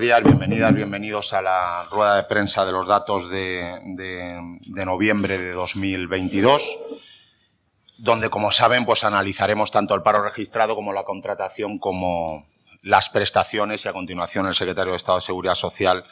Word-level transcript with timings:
bienvenidas, 0.00 0.74
bienvenidos 0.74 1.34
a 1.34 1.42
la 1.42 1.84
rueda 1.90 2.16
de 2.16 2.22
prensa 2.22 2.64
de 2.64 2.72
los 2.72 2.86
datos 2.86 3.28
de, 3.28 3.78
de, 3.84 4.84
noviembre 4.86 5.36
de 5.36 5.52
2022, 5.52 6.78
donde, 7.98 8.30
como 8.30 8.50
saben, 8.50 8.86
pues 8.86 9.04
analizaremos 9.04 9.70
tanto 9.70 9.94
el 9.94 10.00
paro 10.00 10.22
registrado 10.22 10.74
como 10.74 10.94
la 10.94 11.02
contratación 11.02 11.78
como 11.78 12.46
las 12.82 13.10
prestaciones 13.10 13.84
y 13.84 13.88
a 13.88 13.92
continuación 13.92 14.46
el 14.46 14.54
secretario 14.54 14.92
de 14.92 14.96
Estado 14.96 15.18
de 15.18 15.24
Seguridad 15.24 15.54
Social 15.54 16.02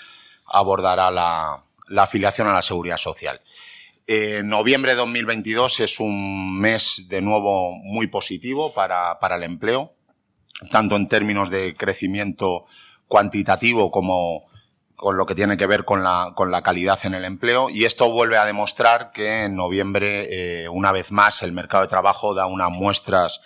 abordará 0.48 1.10
la, 1.10 1.64
afiliación 1.96 2.46
a 2.46 2.52
la 2.52 2.62
Seguridad 2.62 2.98
Social. 2.98 3.40
Eh, 4.06 4.42
noviembre 4.44 4.92
de 4.92 4.98
2022 4.98 5.80
es 5.80 5.98
un 5.98 6.60
mes 6.60 7.06
de 7.08 7.22
nuevo 7.22 7.72
muy 7.72 8.06
positivo 8.08 8.70
para 8.74 9.36
el 9.36 9.42
empleo, 9.44 9.94
tanto 10.70 10.94
en 10.96 11.08
términos 11.08 11.48
de 11.48 11.72
crecimiento 11.72 12.66
cuantitativo 13.08 13.90
como 13.90 14.44
con 14.98 15.16
lo 15.16 15.26
que 15.26 15.36
tiene 15.36 15.56
que 15.56 15.66
ver 15.66 15.84
con 15.84 16.02
la, 16.02 16.32
con 16.34 16.50
la 16.50 16.62
calidad 16.62 16.98
en 17.04 17.14
el 17.14 17.24
empleo 17.24 17.70
y 17.70 17.84
esto 17.84 18.10
vuelve 18.10 18.36
a 18.36 18.44
demostrar 18.44 19.12
que 19.12 19.44
en 19.44 19.54
noviembre, 19.54 20.64
eh, 20.64 20.68
una 20.68 20.90
vez 20.90 21.12
más, 21.12 21.42
el 21.42 21.52
mercado 21.52 21.84
de 21.84 21.88
trabajo 21.88 22.34
da 22.34 22.46
unas 22.46 22.76
muestras 22.76 23.40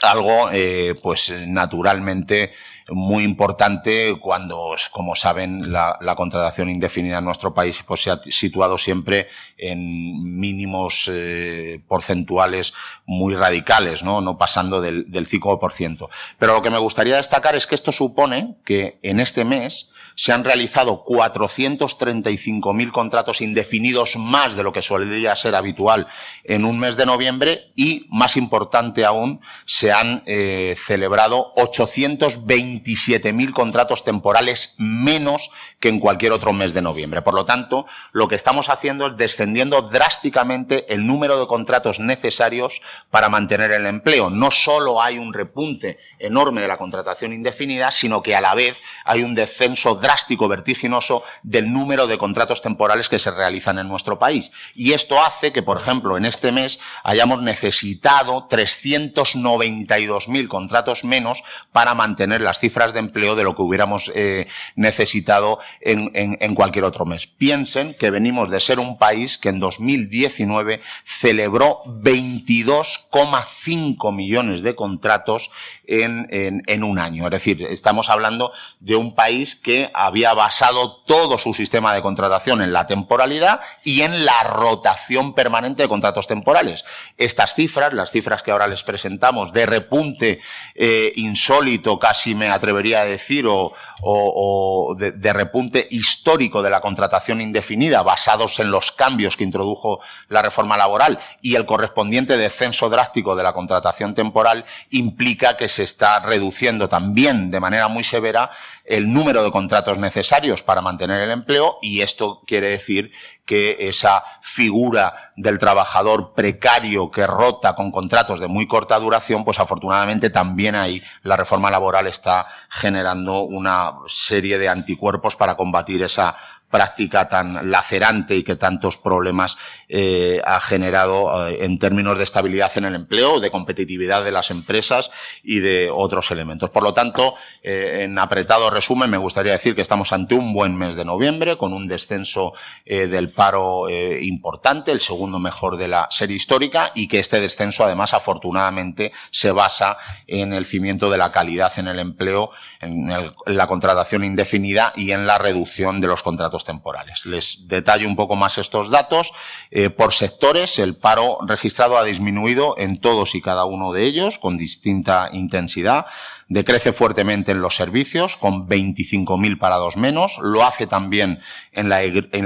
Algo, 0.01 0.49
eh, 0.51 0.93
pues, 1.01 1.33
naturalmente, 1.47 2.51
muy 2.91 3.23
importante 3.23 4.17
cuando, 4.19 4.75
como 4.91 5.15
saben, 5.15 5.71
la, 5.71 5.97
la, 6.01 6.15
contratación 6.15 6.69
indefinida 6.69 7.19
en 7.19 7.25
nuestro 7.25 7.53
país 7.53 7.83
pues, 7.85 8.03
se 8.03 8.11
ha 8.11 8.21
situado 8.23 8.77
siempre 8.77 9.27
en 9.57 10.39
mínimos 10.39 11.09
eh, 11.11 11.81
porcentuales 11.87 12.73
muy 13.05 13.35
radicales, 13.35 14.03
¿no? 14.03 14.21
no 14.21 14.37
pasando 14.37 14.81
del, 14.81 15.11
del 15.11 15.27
5%. 15.27 16.09
Pero 16.37 16.53
lo 16.53 16.61
que 16.61 16.69
me 16.69 16.77
gustaría 16.77 17.17
destacar 17.17 17.55
es 17.55 17.67
que 17.67 17.75
esto 17.75 17.91
supone 17.91 18.55
que 18.65 18.99
en 19.03 19.19
este 19.19 19.45
mes 19.45 19.91
se 20.19 20.33
han 20.33 20.43
realizado 20.43 21.05
435.000 21.05 22.91
contratos 22.91 23.39
indefinidos 23.39 24.17
más 24.17 24.57
de 24.57 24.63
lo 24.63 24.73
que 24.73 24.81
solía 24.81 25.33
ser 25.37 25.55
habitual 25.55 26.07
en 26.43 26.65
un 26.65 26.77
mes 26.77 26.97
de 26.97 27.05
noviembre 27.05 27.71
y, 27.77 28.05
más 28.09 28.35
importante 28.35 29.05
aún, 29.05 29.39
se 29.65 29.93
han 29.93 30.23
eh, 30.25 30.75
celebrado 30.77 31.53
827.000 31.55 33.53
contratos 33.53 34.03
temporales 34.03 34.75
menos 34.77 35.51
que 35.79 35.87
en 35.87 36.01
cualquier 36.01 36.33
otro 36.33 36.51
mes 36.51 36.73
de 36.73 36.81
noviembre. 36.81 37.21
Por 37.21 37.33
lo 37.33 37.45
tanto, 37.45 37.85
lo 38.11 38.27
que 38.27 38.35
estamos 38.35 38.67
haciendo 38.67 39.07
es 39.07 39.15
descendiendo 39.15 39.83
drásticamente 39.83 40.93
el 40.93 41.07
número 41.07 41.39
de 41.39 41.47
contratos 41.47 42.01
necesarios 42.01 42.81
para 43.09 43.29
mantener 43.29 43.71
el 43.71 43.85
empleo. 43.85 44.29
No 44.29 44.51
solo 44.51 45.01
hay 45.01 45.17
un 45.17 45.33
repunte 45.33 45.97
enorme 46.19 46.59
de 46.59 46.67
la 46.67 46.75
contratación 46.75 47.31
indefinida, 47.31 47.89
sino 47.93 48.21
que 48.21 48.35
a 48.35 48.41
la 48.41 48.53
vez 48.53 48.81
hay 49.05 49.23
un 49.23 49.33
descenso 49.33 49.95
drástico, 49.95 50.08
vertiginoso 50.47 51.23
del 51.43 51.71
número 51.71 52.07
de 52.07 52.17
contratos 52.17 52.61
temporales 52.61 53.09
que 53.09 53.19
se 53.19 53.31
realizan 53.31 53.79
en 53.79 53.87
nuestro 53.87 54.19
país. 54.19 54.51
Y 54.75 54.93
esto 54.93 55.21
hace 55.21 55.51
que, 55.51 55.63
por 55.63 55.77
ejemplo, 55.77 56.17
en 56.17 56.25
este 56.25 56.51
mes 56.51 56.79
hayamos 57.03 57.41
necesitado 57.41 58.47
392.000 58.47 60.47
contratos 60.47 61.03
menos 61.03 61.43
para 61.71 61.93
mantener 61.93 62.41
las 62.41 62.59
cifras 62.59 62.93
de 62.93 62.99
empleo 62.99 63.35
de 63.35 63.43
lo 63.43 63.55
que 63.55 63.61
hubiéramos 63.61 64.11
eh, 64.15 64.47
necesitado 64.75 65.59
en, 65.81 66.11
en 66.13 66.55
cualquier 66.55 66.85
otro 66.85 67.05
mes. 67.05 67.27
Piensen 67.27 67.93
que 67.93 68.09
venimos 68.09 68.49
de 68.49 68.59
ser 68.59 68.79
un 68.79 68.97
país 68.97 69.37
que 69.37 69.49
en 69.49 69.59
2019 69.59 70.81
celebró 71.03 71.81
22,5 71.85 74.15
millones 74.15 74.61
de 74.61 74.75
contratos 74.75 75.49
en, 75.85 76.27
en, 76.29 76.63
en, 76.67 76.83
un 76.83 76.99
año. 76.99 77.25
Es 77.25 77.31
decir, 77.31 77.63
estamos 77.63 78.09
hablando 78.09 78.51
de 78.79 78.95
un 78.95 79.15
país 79.15 79.55
que 79.55 79.89
había 79.99 80.33
basado 80.33 80.95
todo 81.05 81.37
su 81.37 81.53
sistema 81.53 81.93
de 81.93 82.01
contratación 82.01 82.61
en 82.61 82.71
la 82.71 82.87
temporalidad 82.87 83.59
y 83.83 84.01
en 84.01 84.25
la 84.25 84.43
rotación 84.43 85.33
permanente 85.33 85.83
de 85.83 85.89
contratos 85.89 86.25
temporales. 86.25 86.85
Estas 87.17 87.53
cifras, 87.53 87.91
las 87.93 88.11
cifras 88.11 88.41
que 88.41 88.51
ahora 88.51 88.67
les 88.67 88.83
presentamos, 88.83 89.51
de 89.51 89.65
repunte 89.65 90.39
eh, 90.75 91.11
insólito, 91.17 91.99
casi 91.99 92.33
me 92.33 92.49
atrevería 92.49 93.01
a 93.01 93.05
decir, 93.05 93.45
o, 93.45 93.73
o, 94.01 94.89
o 94.91 94.95
de, 94.95 95.11
de 95.11 95.33
repunte 95.33 95.87
histórico 95.91 96.61
de 96.61 96.69
la 96.69 96.81
contratación 96.81 97.41
indefinida, 97.41 98.03
basados 98.03 98.59
en 98.59 98.71
los 98.71 98.91
cambios 98.91 99.37
que 99.37 99.43
introdujo 99.43 99.99
la 100.27 100.41
reforma 100.41 100.77
laboral 100.77 101.19
y 101.41 101.55
el 101.55 101.65
correspondiente 101.65 102.37
descenso 102.37 102.89
drástico 102.89 103.35
de 103.35 103.43
la 103.43 103.53
contratación 103.53 104.15
temporal, 104.15 104.65
implica 104.89 105.57
que 105.57 105.67
se 105.67 105.83
está 105.83 106.19
reduciendo 106.19 106.89
también 106.89 107.51
de 107.51 107.59
manera 107.59 107.87
muy 107.87 108.03
severa 108.03 108.51
el 108.89 109.13
número 109.13 109.43
de 109.43 109.51
contratos 109.51 109.99
necesarios 109.99 110.63
para 110.63 110.81
mantener 110.81 111.21
el 111.21 111.31
empleo 111.31 111.77
y 111.81 112.01
esto 112.01 112.41
quiere 112.47 112.69
decir 112.69 113.11
que 113.49 113.77
esa 113.79 114.23
figura 114.41 115.11
del 115.35 115.57
trabajador 115.57 116.33
precario 116.35 117.09
que 117.09 117.25
rota 117.25 117.73
con 117.73 117.89
contratos 117.89 118.39
de 118.39 118.47
muy 118.47 118.67
corta 118.67 118.99
duración, 118.99 119.43
pues 119.43 119.57
afortunadamente 119.57 120.29
también 120.29 120.75
ahí 120.75 121.01
la 121.23 121.35
reforma 121.35 121.71
laboral 121.71 122.05
está 122.05 122.45
generando 122.69 123.41
una 123.41 123.95
serie 124.05 124.59
de 124.59 124.69
anticuerpos 124.69 125.35
para 125.35 125.57
combatir 125.57 126.03
esa 126.03 126.35
práctica 126.69 127.27
tan 127.27 127.71
lacerante 127.71 128.35
y 128.35 128.43
que 128.43 128.55
tantos 128.55 128.97
problemas 128.97 129.57
eh, 129.87 130.41
ha 130.45 130.59
generado 130.59 131.47
eh, 131.47 131.65
en 131.65 131.79
términos 131.79 132.17
de 132.17 132.23
estabilidad 132.23 132.71
en 132.75 132.85
el 132.85 132.95
empleo, 132.95 133.39
de 133.39 133.51
competitividad 133.51 134.23
de 134.23 134.31
las 134.31 134.51
empresas 134.51 135.11
y 135.43 135.59
de 135.59 135.89
otros 135.91 136.31
elementos. 136.31 136.69
Por 136.69 136.83
lo 136.83 136.93
tanto, 136.93 137.33
eh, 137.63 138.03
en 138.03 138.17
apretado 138.17 138.69
resumen, 138.69 139.09
me 139.09 139.17
gustaría 139.17 139.51
decir 139.51 139.75
que 139.75 139.81
estamos 139.81 140.13
ante 140.13 140.35
un 140.35 140.53
buen 140.53 140.75
mes 140.75 140.95
de 140.95 141.05
noviembre, 141.05 141.57
con 141.57 141.73
un 141.73 141.87
descenso 141.87 142.53
eh, 142.85 143.07
del 143.07 143.29
paro 143.29 143.89
eh, 143.89 144.19
importante, 144.23 144.91
el 144.91 145.01
segundo 145.01 145.39
mejor 145.39 145.77
de 145.77 145.87
la 145.87 146.07
serie 146.09 146.35
histórica, 146.35 146.91
y 146.95 147.07
que 147.07 147.19
este 147.19 147.41
descenso, 147.41 147.83
además, 147.83 148.13
afortunadamente, 148.13 149.11
se 149.31 149.51
basa 149.51 149.97
en 150.27 150.53
el 150.53 150.65
cimiento 150.65 151.09
de 151.09 151.17
la 151.17 151.31
calidad 151.31 151.71
en 151.77 151.87
el 151.87 151.99
empleo, 151.99 152.51
en, 152.81 153.09
la 153.45 153.67
contratación 153.67 154.23
indefinida 154.23 154.93
y 154.95 155.11
en 155.11 155.27
la 155.27 155.37
reducción 155.37 156.01
de 156.01 156.07
los 156.07 156.23
contratos 156.23 156.58
temporales. 156.65 157.25
Les 157.25 157.67
detallo 157.67 158.07
un 158.07 158.15
poco 158.15 158.35
más 158.35 158.57
estos 158.57 158.89
datos. 158.89 159.31
Eh, 159.71 159.89
por 159.89 160.13
sectores, 160.13 160.79
el 160.79 160.95
paro 160.95 161.37
registrado 161.45 161.97
ha 161.97 162.03
disminuido 162.03 162.75
en 162.77 162.99
todos 162.99 163.35
y 163.35 163.41
cada 163.41 163.65
uno 163.65 163.91
de 163.91 164.03
ellos 164.03 164.37
con 164.37 164.57
distinta 164.57 165.29
intensidad 165.33 166.05
decrece 166.49 166.91
fuertemente 166.93 167.51
en 167.51 167.61
los 167.61 167.75
servicios, 167.75 168.35
con 168.35 168.67
25.000 168.67 169.59
parados 169.59 169.97
menos, 169.97 170.39
lo 170.41 170.65
hace 170.65 170.87
también 170.87 171.39
en 171.71 171.89
la, 171.89 171.97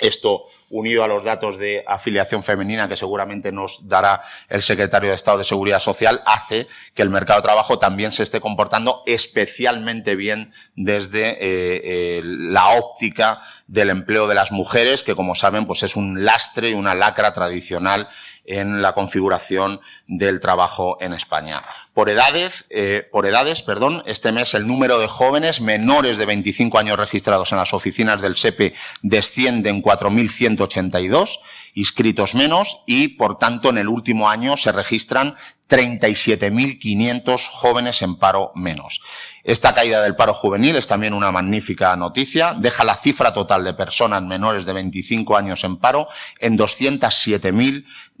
Esto, 0.00 0.44
unido 0.70 1.04
a 1.04 1.08
los 1.08 1.22
datos 1.22 1.56
de 1.56 1.84
afiliación 1.86 2.42
femenina 2.42 2.88
que 2.88 2.96
seguramente 2.96 3.52
nos 3.52 3.86
dará 3.88 4.22
el 4.48 4.62
secretario 4.62 5.10
de 5.10 5.14
Estado 5.14 5.38
de 5.38 5.44
Seguridad 5.44 5.78
Social, 5.78 6.20
hace 6.26 6.66
que 6.94 7.02
el 7.02 7.10
mercado 7.10 7.40
de 7.40 7.44
trabajo 7.44 7.78
también 7.78 8.10
se 8.10 8.24
esté 8.24 8.40
comportando 8.40 9.04
especialmente 9.06 10.16
bien 10.16 10.52
desde 10.74 11.30
eh, 11.30 11.36
eh, 11.84 12.22
la 12.24 12.70
óptica 12.70 13.40
del 13.68 13.90
empleo 13.90 14.26
de 14.26 14.34
las 14.34 14.50
mujeres, 14.50 15.04
que 15.04 15.14
como 15.14 15.36
saben, 15.36 15.66
pues 15.66 15.84
es 15.84 15.94
un 15.94 16.24
lastre 16.24 16.70
y 16.70 16.74
una 16.74 16.94
lacra 16.94 17.32
tradicional 17.32 18.08
en 18.44 18.82
la 18.82 18.92
configuración 18.92 19.80
del 20.06 20.40
trabajo 20.40 20.98
en 21.00 21.12
España. 21.12 21.62
Por 21.94 22.10
edades, 22.10 22.64
eh, 22.70 23.08
por 23.12 23.26
edades, 23.26 23.62
perdón, 23.62 24.02
este 24.04 24.32
mes 24.32 24.54
el 24.54 24.66
número 24.66 24.98
de 24.98 25.06
jóvenes 25.06 25.60
menores 25.60 26.18
de 26.18 26.26
25 26.26 26.78
años 26.78 26.98
registrados 26.98 27.52
en 27.52 27.58
las 27.58 27.72
oficinas 27.72 28.20
del 28.20 28.36
SEPE 28.36 28.74
desciende 29.02 29.70
en 29.70 29.82
4.182 29.82 31.38
inscritos 31.74 32.34
menos 32.34 32.82
y, 32.86 33.08
por 33.08 33.38
tanto, 33.38 33.70
en 33.70 33.78
el 33.78 33.88
último 33.88 34.28
año 34.28 34.56
se 34.56 34.72
registran 34.72 35.36
37.500 35.68 37.48
jóvenes 37.50 38.02
en 38.02 38.16
paro 38.16 38.52
menos. 38.54 39.00
Esta 39.44 39.74
caída 39.74 40.02
del 40.02 40.16
paro 40.16 40.32
juvenil 40.32 40.76
es 40.76 40.86
también 40.86 41.12
una 41.12 41.30
magnífica 41.30 41.94
noticia. 41.96 42.54
Deja 42.58 42.82
la 42.82 42.96
cifra 42.96 43.32
total 43.32 43.62
de 43.64 43.74
personas 43.74 44.22
menores 44.22 44.64
de 44.64 44.72
25 44.72 45.36
años 45.36 45.64
en 45.64 45.76
paro 45.76 46.08
en 46.38 46.56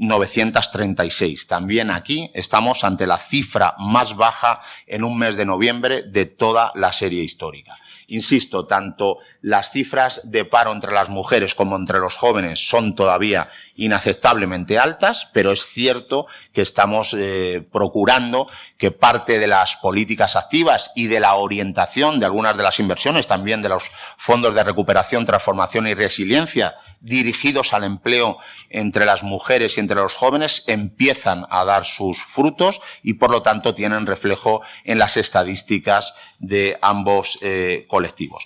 207.936. 0.08 1.46
También 1.46 1.90
aquí 1.90 2.30
estamos 2.34 2.84
ante 2.84 3.06
la 3.06 3.18
cifra 3.18 3.74
más 3.78 4.16
baja 4.16 4.60
en 4.86 5.04
un 5.04 5.18
mes 5.18 5.36
de 5.36 5.44
noviembre 5.44 6.02
de 6.02 6.26
toda 6.26 6.72
la 6.74 6.92
serie 6.92 7.22
histórica. 7.22 7.74
Insisto, 8.08 8.66
tanto 8.66 9.18
las 9.40 9.70
cifras 9.70 10.20
de 10.24 10.44
paro 10.44 10.72
entre 10.72 10.92
las 10.92 11.08
mujeres 11.08 11.54
como 11.54 11.76
entre 11.76 12.00
los 12.00 12.14
jóvenes 12.14 12.68
son 12.68 12.94
todavía 12.94 13.48
inaceptablemente 13.76 14.78
altas, 14.78 15.30
pero 15.32 15.52
es 15.52 15.64
cierto 15.66 16.26
que 16.52 16.60
estamos 16.60 17.14
eh, 17.16 17.66
procurando 17.72 18.46
que 18.76 18.90
parte 18.90 19.38
de 19.38 19.46
las 19.46 19.76
políticas 19.76 20.36
activas 20.36 20.92
y 20.94 21.06
de 21.06 21.20
la 21.20 21.34
orientación 21.34 22.20
de 22.20 22.26
algunas 22.26 22.56
de 22.56 22.62
las 22.62 22.78
inversiones, 22.78 23.26
también 23.26 23.62
de 23.62 23.70
los 23.70 23.84
fondos 24.18 24.54
de 24.54 24.64
recuperación, 24.64 25.24
transformación 25.24 25.86
y 25.86 25.94
resiliencia 25.94 26.74
dirigidos 27.04 27.74
al 27.74 27.84
empleo 27.84 28.38
entre 28.70 29.04
las 29.04 29.22
mujeres 29.22 29.76
y 29.76 29.80
entre 29.80 29.96
los 29.96 30.14
jóvenes 30.14 30.64
empiezan 30.66 31.46
a 31.50 31.64
dar 31.64 31.84
sus 31.84 32.22
frutos 32.22 32.80
y 33.02 33.14
por 33.14 33.30
lo 33.30 33.42
tanto 33.42 33.74
tienen 33.74 34.06
reflejo 34.06 34.62
en 34.84 34.98
las 34.98 35.18
estadísticas 35.18 36.14
de 36.38 36.78
ambos 36.80 37.38
eh, 37.42 37.84
colectivos. 37.88 38.44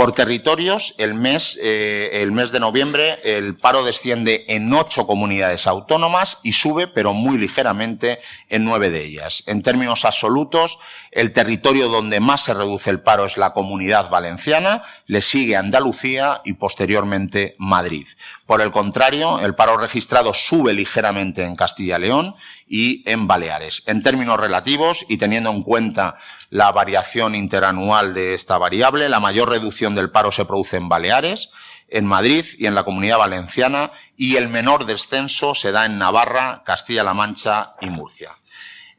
Por 0.00 0.12
territorios, 0.12 0.94
el 0.96 1.12
mes, 1.12 1.58
eh, 1.62 2.22
el 2.22 2.32
mes 2.32 2.52
de 2.52 2.58
noviembre, 2.58 3.18
el 3.22 3.54
paro 3.54 3.84
desciende 3.84 4.46
en 4.48 4.72
ocho 4.72 5.06
comunidades 5.06 5.66
autónomas 5.66 6.38
y 6.42 6.52
sube, 6.52 6.86
pero 6.86 7.12
muy 7.12 7.36
ligeramente, 7.36 8.18
en 8.48 8.64
nueve 8.64 8.88
de 8.88 9.04
ellas. 9.04 9.42
En 9.46 9.62
términos 9.62 10.06
absolutos, 10.06 10.78
el 11.10 11.34
territorio 11.34 11.88
donde 11.88 12.18
más 12.18 12.44
se 12.44 12.54
reduce 12.54 12.88
el 12.88 13.00
paro 13.00 13.26
es 13.26 13.36
la 13.36 13.52
comunidad 13.52 14.08
valenciana, 14.08 14.84
le 15.04 15.20
sigue 15.20 15.56
Andalucía 15.56 16.40
y 16.46 16.54
posteriormente 16.54 17.54
Madrid. 17.58 18.06
Por 18.46 18.62
el 18.62 18.70
contrario, 18.70 19.38
el 19.40 19.54
paro 19.54 19.76
registrado 19.76 20.32
sube 20.32 20.72
ligeramente 20.72 21.44
en 21.44 21.56
Castilla 21.56 21.98
y 21.98 22.00
León 22.00 22.34
y 22.72 23.02
en 23.10 23.26
Baleares. 23.26 23.82
En 23.86 24.00
términos 24.00 24.38
relativos 24.38 25.04
y 25.08 25.16
teniendo 25.16 25.50
en 25.50 25.64
cuenta 25.64 26.16
la 26.50 26.70
variación 26.70 27.34
interanual 27.34 28.14
de 28.14 28.34
esta 28.34 28.58
variable, 28.58 29.08
la 29.08 29.18
mayor 29.18 29.50
reducción 29.50 29.92
del 29.92 30.10
paro 30.10 30.30
se 30.30 30.44
produce 30.44 30.76
en 30.76 30.88
Baleares, 30.88 31.50
en 31.88 32.06
Madrid 32.06 32.44
y 32.58 32.66
en 32.66 32.76
la 32.76 32.84
Comunidad 32.84 33.18
Valenciana 33.18 33.90
y 34.16 34.36
el 34.36 34.48
menor 34.48 34.86
descenso 34.86 35.56
se 35.56 35.72
da 35.72 35.84
en 35.84 35.98
Navarra, 35.98 36.62
Castilla-La 36.64 37.12
Mancha 37.12 37.72
y 37.80 37.86
Murcia. 37.86 38.30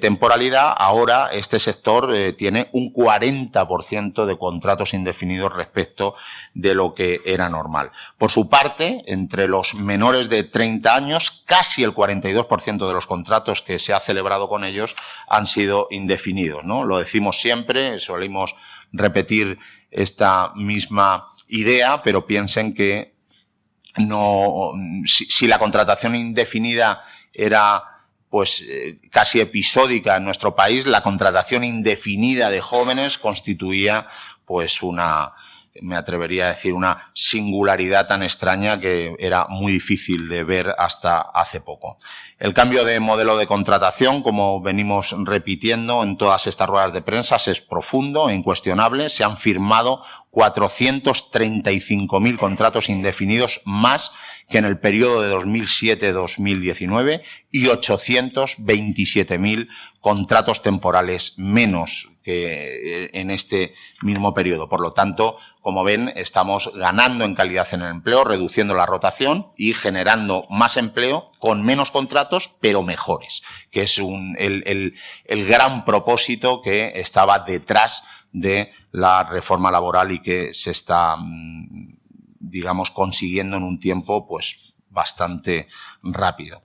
temporalidad, 0.00 0.74
ahora 0.76 1.30
este 1.32 1.60
sector 1.60 2.12
eh, 2.14 2.32
tiene 2.32 2.68
un 2.72 2.92
40% 2.92 4.26
de 4.26 4.36
contratos 4.36 4.92
indefinidos 4.92 5.52
respecto 5.52 6.16
de 6.52 6.74
lo 6.74 6.94
que 6.94 7.20
era 7.24 7.48
normal. 7.48 7.92
Por 8.18 8.32
su 8.32 8.48
parte, 8.48 9.04
entre 9.06 9.46
los 9.46 9.74
menores 9.74 10.28
de 10.28 10.42
30 10.42 10.94
años, 10.94 11.44
casi 11.46 11.84
el 11.84 11.94
42% 11.94 12.88
de 12.88 12.92
los 12.92 13.06
contratos 13.06 13.62
que 13.62 13.78
se 13.78 13.92
ha 13.92 14.00
celebrado 14.00 14.48
con 14.48 14.64
ellos 14.64 14.96
han 15.28 15.46
sido 15.46 15.86
indefinidos, 15.90 16.64
¿no? 16.64 16.82
Lo 16.82 16.98
decimos 16.98 17.40
siempre, 17.40 18.00
solimos 18.00 18.54
repetir 18.92 19.58
esta 19.92 20.52
misma 20.56 21.28
idea, 21.48 22.02
pero 22.02 22.26
piensen 22.26 22.74
que 22.74 23.14
no, 23.98 24.72
si, 25.06 25.46
la 25.46 25.58
contratación 25.58 26.16
indefinida 26.16 27.04
era 27.32 27.84
pues 28.30 28.64
eh, 28.66 28.98
casi 29.10 29.40
episódica 29.40 30.16
en 30.16 30.24
nuestro 30.24 30.56
país, 30.56 30.86
la 30.86 31.02
contratación 31.02 31.64
indefinida 31.64 32.48
de 32.48 32.62
jóvenes 32.62 33.18
constituía 33.18 34.06
pues 34.46 34.82
una, 34.82 35.34
me 35.80 35.96
atrevería 35.96 36.44
a 36.46 36.48
decir, 36.48 36.74
una 36.74 37.10
singularidad 37.14 38.06
tan 38.06 38.22
extraña 38.22 38.78
que 38.78 39.16
era 39.18 39.46
muy 39.48 39.72
difícil 39.72 40.28
de 40.28 40.44
ver 40.44 40.74
hasta 40.76 41.18
hace 41.20 41.60
poco. 41.60 41.98
El 42.38 42.52
cambio 42.52 42.84
de 42.84 43.00
modelo 43.00 43.38
de 43.38 43.46
contratación, 43.46 44.22
como 44.22 44.60
venimos 44.60 45.14
repitiendo 45.24 46.02
en 46.02 46.18
todas 46.18 46.46
estas 46.46 46.68
ruedas 46.68 46.92
de 46.92 47.00
prensa, 47.00 47.36
es 47.36 47.60
profundo 47.60 48.28
e 48.28 48.34
incuestionable. 48.34 49.08
Se 49.08 49.24
han 49.24 49.38
firmado 49.38 50.02
435.000 50.32 52.36
contratos 52.36 52.88
indefinidos 52.88 53.60
más 53.64 54.12
que 54.48 54.58
en 54.58 54.64
el 54.66 54.78
periodo 54.78 55.22
de 55.22 55.32
2007-2019 55.34 57.22
y 57.50 57.64
827.000 57.66 59.68
contratos 60.00 60.62
temporales 60.62 61.38
menos 61.38 62.11
que 62.22 63.04
eh, 63.04 63.10
en 63.14 63.30
este 63.30 63.74
mismo 64.00 64.34
periodo. 64.34 64.68
Por 64.68 64.80
lo 64.80 64.92
tanto, 64.92 65.36
como 65.60 65.84
ven, 65.84 66.12
estamos 66.16 66.72
ganando 66.74 67.24
en 67.24 67.34
calidad 67.34 67.68
en 67.72 67.82
el 67.82 67.90
empleo, 67.90 68.24
reduciendo 68.24 68.74
la 68.74 68.86
rotación 68.86 69.52
y 69.56 69.74
generando 69.74 70.46
más 70.50 70.76
empleo 70.76 71.32
con 71.38 71.64
menos 71.64 71.90
contratos, 71.90 72.56
pero 72.60 72.82
mejores, 72.82 73.42
que 73.70 73.82
es 73.82 73.98
un, 73.98 74.36
el, 74.38 74.62
el, 74.66 74.94
el 75.24 75.46
gran 75.46 75.84
propósito 75.84 76.62
que 76.62 76.92
estaba 76.96 77.40
detrás 77.40 78.04
de 78.32 78.72
la 78.90 79.24
reforma 79.24 79.70
laboral 79.70 80.12
y 80.12 80.20
que 80.20 80.54
se 80.54 80.70
está, 80.70 81.16
mm, 81.16 81.96
digamos, 82.40 82.90
consiguiendo 82.90 83.56
en 83.56 83.62
un 83.62 83.78
tiempo, 83.78 84.26
pues, 84.26 84.74
bastante 84.88 85.68
rápido. 86.02 86.62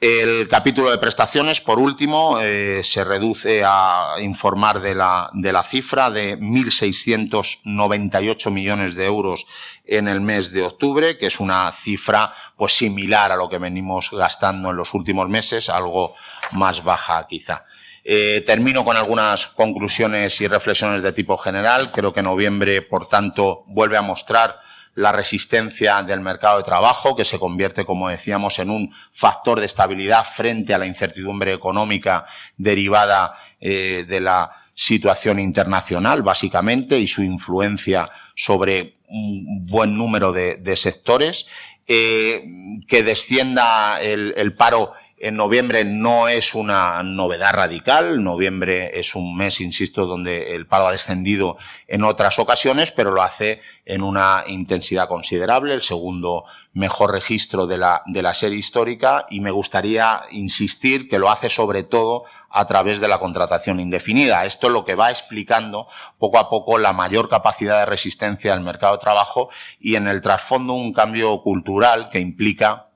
El 0.00 0.48
capítulo 0.48 0.90
de 0.90 0.96
prestaciones, 0.96 1.60
por 1.60 1.78
último, 1.78 2.40
eh, 2.40 2.80
se 2.82 3.04
reduce 3.04 3.62
a 3.62 4.14
informar 4.20 4.80
de 4.80 4.94
la, 4.94 5.28
de 5.34 5.52
la 5.52 5.62
cifra 5.62 6.08
de 6.08 6.38
1.698 6.38 8.50
millones 8.50 8.94
de 8.94 9.04
euros 9.04 9.46
en 9.84 10.08
el 10.08 10.22
mes 10.22 10.52
de 10.52 10.62
octubre, 10.62 11.18
que 11.18 11.26
es 11.26 11.38
una 11.38 11.70
cifra 11.70 12.32
pues 12.56 12.72
similar 12.72 13.30
a 13.30 13.36
lo 13.36 13.50
que 13.50 13.58
venimos 13.58 14.08
gastando 14.10 14.70
en 14.70 14.76
los 14.76 14.94
últimos 14.94 15.28
meses, 15.28 15.68
algo 15.68 16.14
más 16.52 16.82
baja 16.82 17.26
quizá. 17.26 17.66
Eh, 18.02 18.42
termino 18.46 18.86
con 18.86 18.96
algunas 18.96 19.48
conclusiones 19.48 20.40
y 20.40 20.48
reflexiones 20.48 21.02
de 21.02 21.12
tipo 21.12 21.36
general. 21.36 21.92
Creo 21.92 22.14
que 22.14 22.22
noviembre, 22.22 22.80
por 22.80 23.06
tanto, 23.06 23.64
vuelve 23.66 23.98
a 23.98 24.02
mostrar 24.02 24.69
la 24.94 25.12
resistencia 25.12 26.02
del 26.02 26.20
mercado 26.20 26.58
de 26.58 26.64
trabajo, 26.64 27.16
que 27.16 27.24
se 27.24 27.38
convierte, 27.38 27.84
como 27.84 28.08
decíamos, 28.08 28.58
en 28.58 28.70
un 28.70 28.94
factor 29.12 29.60
de 29.60 29.66
estabilidad 29.66 30.24
frente 30.24 30.74
a 30.74 30.78
la 30.78 30.86
incertidumbre 30.86 31.52
económica 31.52 32.26
derivada 32.56 33.34
eh, 33.60 34.04
de 34.08 34.20
la 34.20 34.52
situación 34.74 35.38
internacional, 35.38 36.22
básicamente, 36.22 36.98
y 36.98 37.06
su 37.06 37.22
influencia 37.22 38.10
sobre 38.34 38.96
un 39.08 39.66
buen 39.66 39.96
número 39.96 40.32
de, 40.32 40.76
sectores, 40.76 41.46
eh, 41.86 42.44
que 42.86 43.02
descienda 43.02 44.00
el 44.00 44.54
paro 44.56 44.92
en 45.22 45.36
noviembre 45.36 45.84
no 45.84 46.28
es 46.28 46.54
una 46.54 47.02
novedad 47.02 47.52
radical. 47.52 48.24
Noviembre 48.24 48.98
es 48.98 49.14
un 49.14 49.36
mes, 49.36 49.60
insisto, 49.60 50.06
donde 50.06 50.54
el 50.54 50.66
paro 50.66 50.86
ha 50.86 50.92
descendido 50.92 51.58
en 51.86 52.04
otras 52.04 52.38
ocasiones, 52.38 52.90
pero 52.90 53.10
lo 53.10 53.22
hace 53.22 53.60
en 53.84 54.02
una 54.02 54.44
intensidad 54.46 55.08
considerable, 55.08 55.74
el 55.74 55.82
segundo 55.82 56.46
mejor 56.72 57.12
registro 57.12 57.66
de 57.66 57.76
la, 57.76 58.02
de 58.06 58.22
la 58.22 58.32
serie 58.32 58.58
histórica 58.58 59.26
y 59.28 59.40
me 59.40 59.50
gustaría 59.50 60.22
insistir 60.30 61.06
que 61.06 61.18
lo 61.18 61.30
hace 61.30 61.50
sobre 61.50 61.82
todo 61.82 62.24
a 62.48 62.66
través 62.66 62.98
de 62.98 63.08
la 63.08 63.18
contratación 63.18 63.78
indefinida. 63.78 64.46
Esto 64.46 64.68
es 64.68 64.72
lo 64.72 64.86
que 64.86 64.94
va 64.94 65.10
explicando 65.10 65.86
poco 66.18 66.38
a 66.38 66.48
poco 66.48 66.78
la 66.78 66.94
mayor 66.94 67.28
capacidad 67.28 67.80
de 67.80 67.86
resistencia 67.86 68.52
del 68.52 68.64
mercado 68.64 68.94
de 68.94 69.02
trabajo 69.02 69.50
y 69.78 69.96
en 69.96 70.08
el 70.08 70.22
trasfondo 70.22 70.72
un 70.72 70.94
cambio 70.94 71.42
cultural 71.42 72.08
que 72.08 72.20
implica 72.20 72.89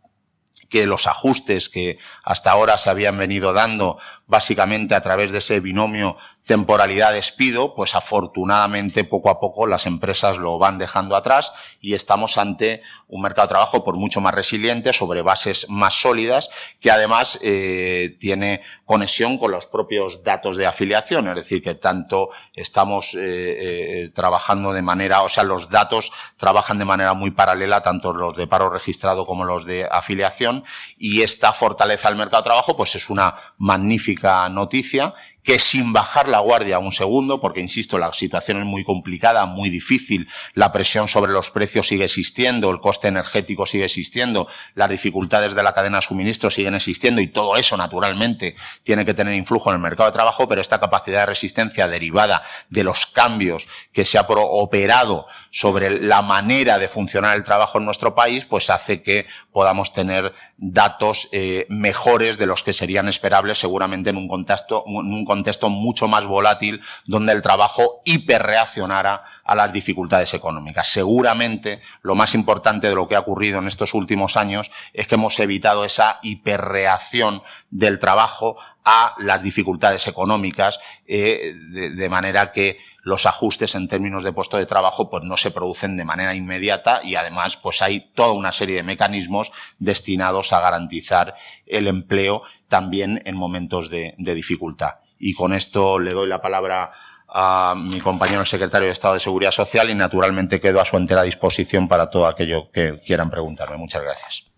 que 0.74 0.86
los 0.86 1.06
ajustes 1.06 1.68
que 1.68 1.98
hasta 2.24 2.50
ahora 2.50 2.78
se 2.78 2.90
habían 2.90 3.16
venido 3.16 3.52
dando 3.52 3.96
básicamente 4.26 4.96
a 4.96 5.02
través 5.02 5.30
de 5.30 5.38
ese 5.38 5.60
binomio 5.60 6.16
temporalidad-despido, 6.44 7.74
pues 7.74 7.94
afortunadamente 7.94 9.04
poco 9.04 9.30
a 9.30 9.40
poco 9.40 9.66
las 9.66 9.86
empresas 9.86 10.36
lo 10.36 10.58
van 10.58 10.76
dejando 10.76 11.16
atrás 11.16 11.52
y 11.80 11.94
estamos 11.94 12.36
ante 12.36 12.82
un 13.08 13.22
mercado 13.22 13.46
de 13.46 13.52
trabajo 13.52 13.84
por 13.84 13.96
mucho 13.96 14.20
más 14.20 14.34
resiliente, 14.34 14.92
sobre 14.92 15.22
bases 15.22 15.70
más 15.70 15.94
sólidas, 15.94 16.50
que 16.80 16.90
además 16.90 17.38
eh, 17.42 18.16
tiene 18.20 18.62
conexión 18.84 19.38
con 19.38 19.52
los 19.52 19.66
propios 19.66 20.22
datos 20.22 20.56
de 20.56 20.66
afiliación, 20.66 21.28
es 21.28 21.36
decir, 21.36 21.62
que 21.62 21.74
tanto 21.74 22.28
estamos 22.52 23.14
eh, 23.14 23.20
eh, 23.20 24.10
trabajando 24.14 24.72
de 24.72 24.82
manera, 24.82 25.22
o 25.22 25.28
sea, 25.28 25.44
los 25.44 25.70
datos 25.70 26.12
trabajan 26.36 26.78
de 26.78 26.84
manera 26.84 27.14
muy 27.14 27.30
paralela, 27.30 27.82
tanto 27.82 28.12
los 28.12 28.36
de 28.36 28.46
paro 28.46 28.68
registrado 28.68 29.24
como 29.24 29.44
los 29.44 29.64
de 29.64 29.88
afiliación, 29.90 30.64
y 30.98 31.22
esta 31.22 31.52
fortaleza 31.52 32.08
del 32.08 32.18
mercado 32.18 32.42
de 32.42 32.48
trabajo, 32.48 32.76
pues 32.76 32.94
es 32.96 33.08
una 33.08 33.34
magnífica 33.56 34.48
noticia 34.50 35.14
que 35.44 35.58
sin 35.58 35.92
bajar 35.92 36.26
la 36.26 36.38
guardia 36.38 36.78
un 36.78 36.90
segundo, 36.90 37.38
porque 37.38 37.60
insisto, 37.60 37.98
la 37.98 38.12
situación 38.14 38.60
es 38.60 38.64
muy 38.64 38.82
complicada, 38.82 39.44
muy 39.44 39.68
difícil, 39.68 40.26
la 40.54 40.72
presión 40.72 41.06
sobre 41.06 41.32
los 41.32 41.50
precios 41.50 41.86
sigue 41.86 42.04
existiendo, 42.04 42.70
el 42.70 42.80
coste 42.80 43.08
energético 43.08 43.66
sigue 43.66 43.84
existiendo, 43.84 44.48
las 44.74 44.88
dificultades 44.88 45.54
de 45.54 45.62
la 45.62 45.74
cadena 45.74 45.98
de 45.98 46.02
suministro 46.02 46.50
siguen 46.50 46.74
existiendo 46.74 47.20
y 47.20 47.26
todo 47.26 47.58
eso 47.58 47.76
naturalmente 47.76 48.56
tiene 48.84 49.04
que 49.04 49.12
tener 49.12 49.34
influjo 49.34 49.68
en 49.68 49.76
el 49.76 49.82
mercado 49.82 50.08
de 50.08 50.14
trabajo, 50.14 50.48
pero 50.48 50.62
esta 50.62 50.80
capacidad 50.80 51.20
de 51.20 51.26
resistencia 51.26 51.88
derivada 51.88 52.42
de 52.70 52.82
los 52.82 53.04
cambios 53.04 53.66
que 53.92 54.06
se 54.06 54.16
ha 54.16 54.26
operado 54.26 55.26
sobre 55.50 56.00
la 56.00 56.22
manera 56.22 56.78
de 56.78 56.88
funcionar 56.88 57.36
el 57.36 57.44
trabajo 57.44 57.76
en 57.78 57.84
nuestro 57.84 58.14
país, 58.14 58.46
pues 58.46 58.70
hace 58.70 59.02
que 59.02 59.26
podamos 59.54 59.92
tener 59.92 60.34
datos 60.56 61.28
eh, 61.30 61.64
mejores 61.68 62.38
de 62.38 62.46
los 62.46 62.64
que 62.64 62.72
serían 62.72 63.06
esperables 63.06 63.56
seguramente 63.56 64.10
en 64.10 64.16
un 64.16 64.26
contexto, 64.26 64.82
en 64.84 65.14
un 65.14 65.24
contexto 65.24 65.68
mucho 65.68 66.08
más 66.08 66.26
volátil 66.26 66.82
donde 67.06 67.30
el 67.30 67.40
trabajo 67.40 68.02
hiperreaccionara 68.04 69.22
a 69.44 69.54
las 69.54 69.72
dificultades 69.72 70.34
económicas. 70.34 70.88
Seguramente 70.88 71.80
lo 72.02 72.16
más 72.16 72.34
importante 72.34 72.88
de 72.88 72.96
lo 72.96 73.06
que 73.06 73.14
ha 73.14 73.20
ocurrido 73.20 73.60
en 73.60 73.68
estos 73.68 73.94
últimos 73.94 74.36
años 74.36 74.72
es 74.92 75.06
que 75.06 75.14
hemos 75.14 75.38
evitado 75.38 75.84
esa 75.84 76.18
hiperreacción 76.22 77.40
del 77.70 78.00
trabajo 78.00 78.56
a 78.84 79.14
las 79.18 79.40
dificultades 79.40 80.08
económicas, 80.08 80.80
eh, 81.06 81.54
de, 81.70 82.08
manera 82.08 82.50
que 82.50 82.78
los 83.04 83.26
ajustes 83.26 83.76
en 83.76 83.86
términos 83.86 84.24
de 84.24 84.32
puesto 84.32 84.56
de 84.56 84.66
trabajo 84.66 85.08
pues 85.08 85.22
no 85.22 85.36
se 85.36 85.52
producen 85.52 85.96
de 85.96 86.04
manera 86.04 86.34
inmediata 86.34 87.00
y 87.04 87.14
además 87.14 87.56
pues 87.56 87.80
hay 87.82 88.00
toda 88.00 88.32
una 88.32 88.50
serie 88.50 88.76
de 88.76 88.82
mecanismos 88.82 89.52
destinados 89.78 90.52
a 90.52 90.60
garantizar 90.60 91.34
el 91.66 91.86
empleo 91.86 92.42
también 92.68 93.22
en 93.24 93.36
momentos 93.36 93.90
de 93.90 94.14
dificultad. 94.18 94.94
Y 95.18 95.34
con 95.34 95.52
esto 95.54 95.98
le 95.98 96.12
doy 96.12 96.28
la 96.28 96.42
palabra 96.42 96.92
a 97.28 97.74
mi 97.76 98.00
compañero 98.00 98.44
secretario 98.44 98.86
de 98.86 98.92
Estado 98.92 99.14
de 99.14 99.20
Seguridad 99.20 99.50
Social 99.50 99.90
y 99.90 99.94
naturalmente 99.94 100.60
quedo 100.60 100.80
a 100.80 100.84
su 100.84 100.96
entera 100.96 101.22
disposición 101.22 101.88
para 101.88 102.10
todo 102.10 102.26
aquello 102.26 102.70
que 102.70 102.96
quieran 103.04 103.30
preguntarme. 103.30 103.76
Muchas 103.76 104.02
gracias. 104.02 104.50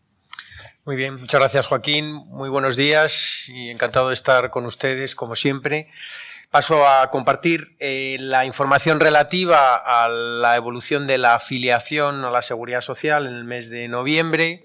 Muy 0.85 0.95
bien, 0.95 1.19
muchas 1.19 1.41
gracias 1.41 1.67
Joaquín. 1.67 2.13
Muy 2.27 2.49
buenos 2.49 2.77
días 2.77 3.49
y 3.49 3.71
encantado 3.71 4.09
de 4.09 4.15
estar 4.15 4.51
con 4.51 4.67
ustedes 4.67 5.15
como 5.15 5.35
siempre. 5.35 5.89
Paso 6.57 6.89
a 6.89 7.11
compartir 7.11 7.77
eh, 7.81 8.17
la 8.19 8.47
información 8.47 8.99
relativa 8.99 9.77
a 9.77 10.09
la 10.09 10.57
evolución 10.57 11.05
de 11.05 11.19
la 11.19 11.35
afiliación 11.35 12.25
a 12.25 12.31
la 12.31 12.41
seguridad 12.41 12.81
social 12.81 13.27
en 13.27 13.35
el 13.35 13.45
mes 13.45 13.69
de 13.69 13.89
noviembre, 13.89 14.65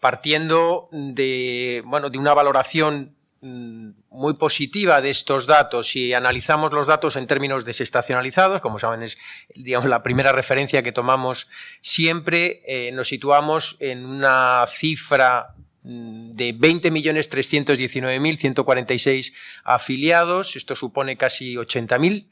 partiendo 0.00 0.88
de, 0.90 1.84
bueno, 1.86 2.10
de 2.10 2.18
una 2.18 2.34
valoración 2.34 3.14
Mm, 3.42 3.92
muy 4.10 4.34
positiva 4.34 5.00
de 5.00 5.08
estos 5.08 5.46
datos. 5.46 5.88
Si 5.88 6.12
analizamos 6.12 6.74
los 6.74 6.86
datos 6.86 7.16
en 7.16 7.26
términos 7.26 7.64
desestacionalizados, 7.64 8.60
como 8.60 8.78
saben 8.78 9.02
es 9.02 9.16
digamos, 9.54 9.88
la 9.88 10.02
primera 10.02 10.32
referencia 10.32 10.82
que 10.82 10.92
tomamos 10.92 11.48
siempre, 11.80 12.60
eh, 12.66 12.92
nos 12.92 13.08
situamos 13.08 13.78
en 13.80 14.04
una 14.04 14.66
cifra 14.68 15.54
de 15.82 16.54
20.319.146 16.54 19.32
afiliados, 19.64 20.54
esto 20.56 20.76
supone 20.76 21.16
casi 21.16 21.54
80.000 21.54 22.28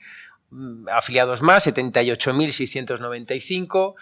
mm, 0.50 0.88
afiliados 0.90 1.40
más, 1.40 1.66
78.695. 1.66 3.94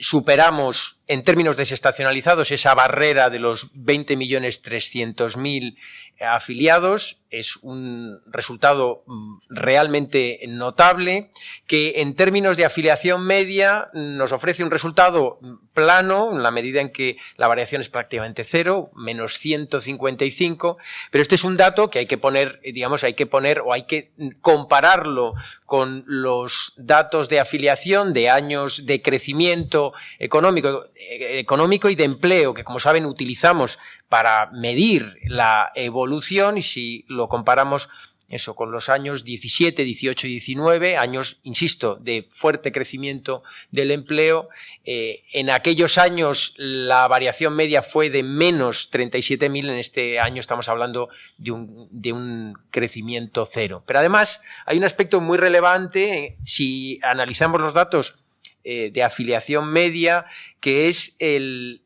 Superamos 0.00 1.02
en 1.06 1.22
términos 1.22 1.56
desestacionalizados, 1.56 2.50
esa 2.50 2.74
barrera 2.74 3.30
de 3.30 3.38
los 3.38 3.72
20.300.000 3.74 5.76
afiliados 6.20 7.20
es 7.30 7.56
un 7.56 8.20
resultado 8.26 9.04
mm, 9.06 9.38
realmente 9.48 10.40
notable 10.48 11.30
que 11.66 12.00
en 12.00 12.14
términos 12.14 12.56
de 12.56 12.64
afiliación 12.64 13.24
media 13.24 13.88
nos 13.94 14.32
ofrece 14.32 14.64
un 14.64 14.70
resultado 14.70 15.38
mm, 15.40 15.54
plano 15.72 16.30
en 16.32 16.42
la 16.42 16.50
medida 16.50 16.80
en 16.80 16.90
que 16.90 17.16
la 17.36 17.46
variación 17.46 17.80
es 17.80 17.88
prácticamente 17.88 18.44
cero, 18.44 18.90
menos 18.94 19.38
155, 19.38 20.78
pero 21.10 21.22
este 21.22 21.36
es 21.36 21.44
un 21.44 21.56
dato 21.56 21.88
que 21.88 22.00
hay 22.00 22.06
que 22.06 22.18
poner, 22.18 22.60
digamos, 22.62 23.04
hay 23.04 23.14
que 23.14 23.26
poner 23.26 23.60
o 23.60 23.72
hay 23.72 23.84
que 23.84 24.10
mm, 24.16 24.28
compararlo 24.40 25.34
con 25.64 26.04
los 26.06 26.74
datos 26.76 27.28
de 27.28 27.40
afiliación 27.40 28.12
de 28.12 28.28
años 28.28 28.86
de 28.86 29.00
crecimiento 29.00 29.92
económico 30.18 30.86
económico 31.10 31.88
y 31.88 31.94
de 31.94 32.04
empleo, 32.04 32.54
que 32.54 32.64
como 32.64 32.78
saben 32.78 33.06
utilizamos 33.06 33.78
para 34.10 34.50
medir 34.50 35.16
la 35.24 35.72
evolución 35.74 36.58
y 36.58 36.62
si 36.62 37.06
lo 37.08 37.28
comparamos 37.28 37.88
eso 38.28 38.54
con 38.54 38.70
los 38.70 38.88
años 38.88 39.24
17, 39.24 39.82
18 39.82 40.26
y 40.26 40.30
19, 40.30 40.96
años, 40.96 41.40
insisto, 41.42 41.96
de 41.96 42.26
fuerte 42.28 42.70
crecimiento 42.70 43.42
del 43.72 43.90
empleo. 43.90 44.48
Eh, 44.84 45.24
en 45.32 45.50
aquellos 45.50 45.98
años 45.98 46.54
la 46.56 47.08
variación 47.08 47.54
media 47.54 47.82
fue 47.82 48.08
de 48.08 48.22
menos 48.22 48.92
37.000, 48.92 49.70
en 49.70 49.78
este 49.78 50.20
año 50.20 50.38
estamos 50.38 50.68
hablando 50.68 51.08
de 51.38 51.50
un, 51.50 51.88
de 51.90 52.12
un 52.12 52.58
crecimiento 52.70 53.44
cero. 53.44 53.82
Pero 53.84 53.98
además 53.98 54.42
hay 54.64 54.78
un 54.78 54.84
aspecto 54.84 55.20
muy 55.20 55.36
relevante, 55.36 56.36
si 56.44 57.00
analizamos 57.02 57.60
los 57.60 57.74
datos 57.74 58.14
eh, 58.62 58.90
de 58.92 59.02
afiliación 59.02 59.72
media, 59.72 60.26
que 60.60 60.88
es 60.88 61.16
el, 61.18 61.82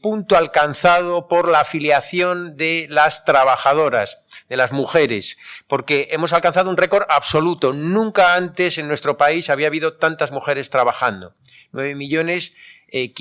punto 0.00 0.36
alcanzado 0.36 1.28
por 1.28 1.48
la 1.48 1.60
afiliación 1.60 2.56
de 2.56 2.86
las 2.90 3.24
trabajadoras, 3.24 4.24
de 4.48 4.56
las 4.56 4.72
mujeres, 4.72 5.36
porque 5.66 6.08
hemos 6.10 6.32
alcanzado 6.32 6.70
un 6.70 6.76
récord 6.76 7.06
absoluto. 7.08 7.72
Nunca 7.72 8.34
antes 8.34 8.78
en 8.78 8.88
nuestro 8.88 9.16
país 9.16 9.50
había 9.50 9.66
habido 9.66 9.96
tantas 9.96 10.32
mujeres 10.32 10.70
trabajando. 10.70 11.34
9 11.72 11.94
millones 11.94 12.54
eh. 12.90 13.12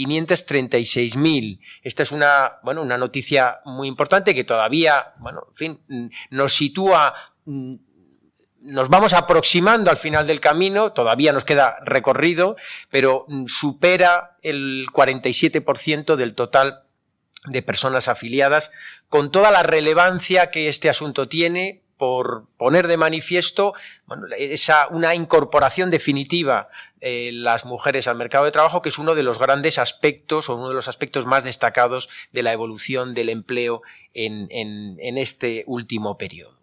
Esta 1.83 2.03
es 2.03 2.11
una, 2.11 2.59
bueno, 2.63 2.81
una 2.81 2.97
noticia 2.97 3.59
muy 3.65 3.87
importante 3.87 4.33
que 4.33 4.43
todavía, 4.43 5.13
bueno, 5.19 5.47
en 5.49 5.55
fin, 5.55 6.11
nos 6.29 6.53
sitúa 6.53 7.13
mm, 7.45 7.71
nos 8.67 8.89
vamos 8.89 9.13
aproximando 9.13 9.89
al 9.89 9.97
final 9.97 10.27
del 10.27 10.41
camino, 10.41 10.91
todavía 10.91 11.31
nos 11.31 11.45
queda 11.45 11.77
recorrido, 11.85 12.57
pero 12.91 13.25
mm, 13.27 13.45
supera 13.47 14.35
el 14.41 14.87
47% 14.91 16.17
del 16.17 16.35
total 16.35 16.83
de 17.45 17.61
personas 17.61 18.09
afiliadas, 18.09 18.71
con 19.07 19.31
toda 19.31 19.51
la 19.51 19.63
relevancia 19.63 20.51
que 20.51 20.67
este 20.67 20.89
asunto 20.89 21.29
tiene 21.29 21.81
por 21.97 22.45
poner 22.57 22.87
de 22.87 22.97
manifiesto 22.97 23.73
esa, 24.37 24.87
una 24.89 25.15
incorporación 25.15 25.89
definitiva 25.89 26.67
de 26.99 27.31
las 27.31 27.65
mujeres 27.65 28.07
al 28.07 28.17
mercado 28.17 28.43
de 28.45 28.51
trabajo, 28.51 28.81
que 28.81 28.89
es 28.89 28.99
uno 28.99 29.15
de 29.15 29.23
los 29.23 29.39
grandes 29.39 29.79
aspectos 29.79 30.49
o 30.49 30.57
uno 30.57 30.67
de 30.67 30.75
los 30.75 30.89
aspectos 30.89 31.25
más 31.25 31.45
destacados 31.45 32.09
de 32.33 32.43
la 32.43 32.51
evolución 32.51 33.13
del 33.13 33.29
empleo 33.29 33.81
en, 34.13 34.47
en 34.51 35.17
este 35.17 35.63
último 35.67 36.17
periodo 36.17 36.56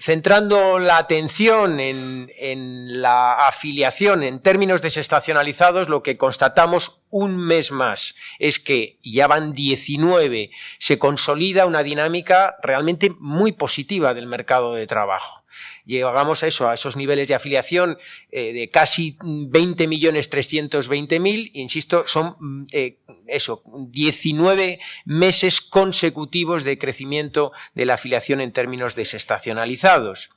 centrando 0.00 0.78
la 0.78 0.98
atención 0.98 1.80
en, 1.80 3.02
la 3.02 3.32
afiliación 3.32 4.22
en 4.22 4.40
términos 4.40 4.82
desestacionalizados, 4.82 5.88
lo 5.88 6.02
que 6.02 6.16
constatamos 6.16 7.04
un 7.10 7.36
mes 7.36 7.70
más 7.72 8.16
es 8.38 8.58
que 8.58 8.98
ya 9.02 9.26
van 9.26 9.52
19, 9.52 10.50
se 10.78 10.98
consolida 10.98 11.66
una 11.66 11.82
dinámica 11.82 12.56
realmente 12.62 13.10
muy 13.18 13.52
positiva 13.52 14.14
del 14.14 14.26
mercado 14.26 14.74
de 14.74 14.86
trabajo 14.86 15.41
llegamos 15.84 16.42
a 16.42 16.46
eso, 16.46 16.68
a 16.68 16.74
esos 16.74 16.96
niveles 16.96 17.28
de 17.28 17.34
afiliación 17.34 17.98
eh, 18.30 18.52
de 18.52 18.70
casi 18.70 19.16
20 19.22 19.86
millones 19.88 20.30
320 20.30 21.20
mil, 21.20 21.50
insisto, 21.54 22.04
son 22.06 22.36
mm, 22.38 22.66
eh, 22.72 22.98
eso, 23.26 23.62
19 23.66 24.80
meses 25.04 25.60
consecutivos 25.60 26.64
de 26.64 26.78
crecimiento 26.78 27.52
de 27.74 27.86
la 27.86 27.94
afiliación 27.94 28.40
en 28.40 28.52
términos 28.52 28.94
desestacionalizados 28.94 30.30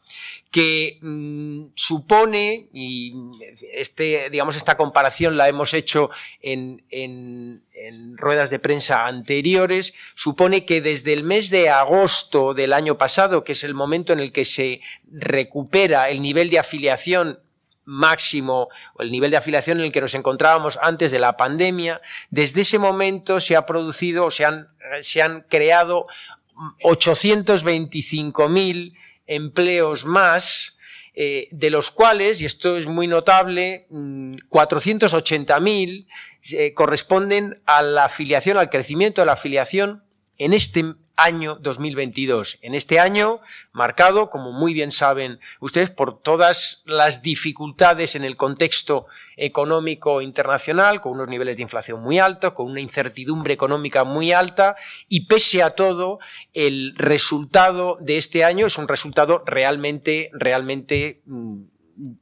que 0.55 0.99
mm, 1.01 1.73
supone, 1.75 2.69
y 2.71 3.13
este, 3.73 4.29
digamos, 4.29 4.55
esta 4.55 4.77
comparación 4.77 5.35
la 5.35 5.49
hemos 5.49 5.73
hecho 5.73 6.09
en, 6.41 6.81
en, 6.89 7.61
ruedas 8.15 8.51
de 8.51 8.59
prensa 8.59 9.05
anteriores, 9.05 9.95
supone 10.15 10.63
que 10.63 10.79
desde 10.79 11.11
el 11.11 11.23
mes 11.23 11.49
de 11.49 11.69
agosto 11.69 12.53
del 12.53 12.71
año 12.71 12.97
pasado, 12.97 13.43
que 13.43 13.51
es 13.51 13.65
el 13.65 13.73
momento 13.73 14.13
en 14.13 14.21
el 14.21 14.31
que 14.31 14.45
se 14.45 14.79
recupera 15.15 16.09
el 16.09 16.21
nivel 16.21 16.49
de 16.49 16.59
afiliación 16.59 17.39
máximo 17.85 18.67
o 18.95 19.01
el 19.01 19.09
nivel 19.11 19.31
de 19.31 19.37
afiliación 19.37 19.79
en 19.79 19.85
el 19.85 19.91
que 19.91 20.01
nos 20.01 20.13
encontrábamos 20.15 20.77
antes 20.81 21.11
de 21.11 21.19
la 21.19 21.37
pandemia, 21.37 22.01
desde 22.29 22.61
ese 22.61 22.79
momento 22.79 23.39
se 23.39 23.55
ha 23.55 23.65
producido 23.65 24.25
o 24.25 24.31
se 24.31 24.43
han, 24.43 24.67
se 25.01 25.21
han 25.21 25.45
creado 25.47 26.07
825.000 26.81 28.93
empleos 29.27 30.05
más, 30.05 30.77
eh, 31.13 31.47
de 31.51 31.69
los 31.69 31.91
cuales, 31.91 32.41
y 32.41 32.45
esto 32.45 32.77
es 32.77 32.87
muy 32.87 33.07
notable, 33.07 33.87
480.000 33.89 35.61
mm, 35.61 36.05
eh, 36.51 36.73
corresponden 36.73 37.61
a 37.65 37.81
la 37.81 38.05
afiliación, 38.05 38.57
al 38.57 38.69
crecimiento 38.69 39.21
de 39.21 39.25
la 39.27 39.33
afiliación 39.33 40.03
en 40.37 40.53
este 40.53 40.95
año 41.17 41.55
2022. 41.55 42.59
En 42.61 42.75
este 42.75 42.99
año 42.99 43.41
marcado, 43.71 44.29
como 44.29 44.51
muy 44.51 44.73
bien 44.73 44.91
saben 44.91 45.39
ustedes, 45.59 45.91
por 45.91 46.21
todas 46.21 46.83
las 46.85 47.21
dificultades 47.21 48.15
en 48.15 48.23
el 48.23 48.35
contexto 48.35 49.07
económico 49.37 50.21
internacional, 50.21 51.01
con 51.01 51.13
unos 51.13 51.27
niveles 51.27 51.57
de 51.57 51.63
inflación 51.63 52.01
muy 52.01 52.19
altos, 52.19 52.53
con 52.53 52.69
una 52.69 52.81
incertidumbre 52.81 53.53
económica 53.53 54.03
muy 54.03 54.31
alta, 54.31 54.75
y 55.07 55.25
pese 55.27 55.63
a 55.63 55.71
todo, 55.71 56.19
el 56.53 56.93
resultado 56.97 57.97
de 58.01 58.17
este 58.17 58.43
año 58.43 58.67
es 58.67 58.77
un 58.77 58.87
resultado 58.87 59.43
realmente, 59.45 60.29
realmente 60.33 61.21
mm, 61.25 61.61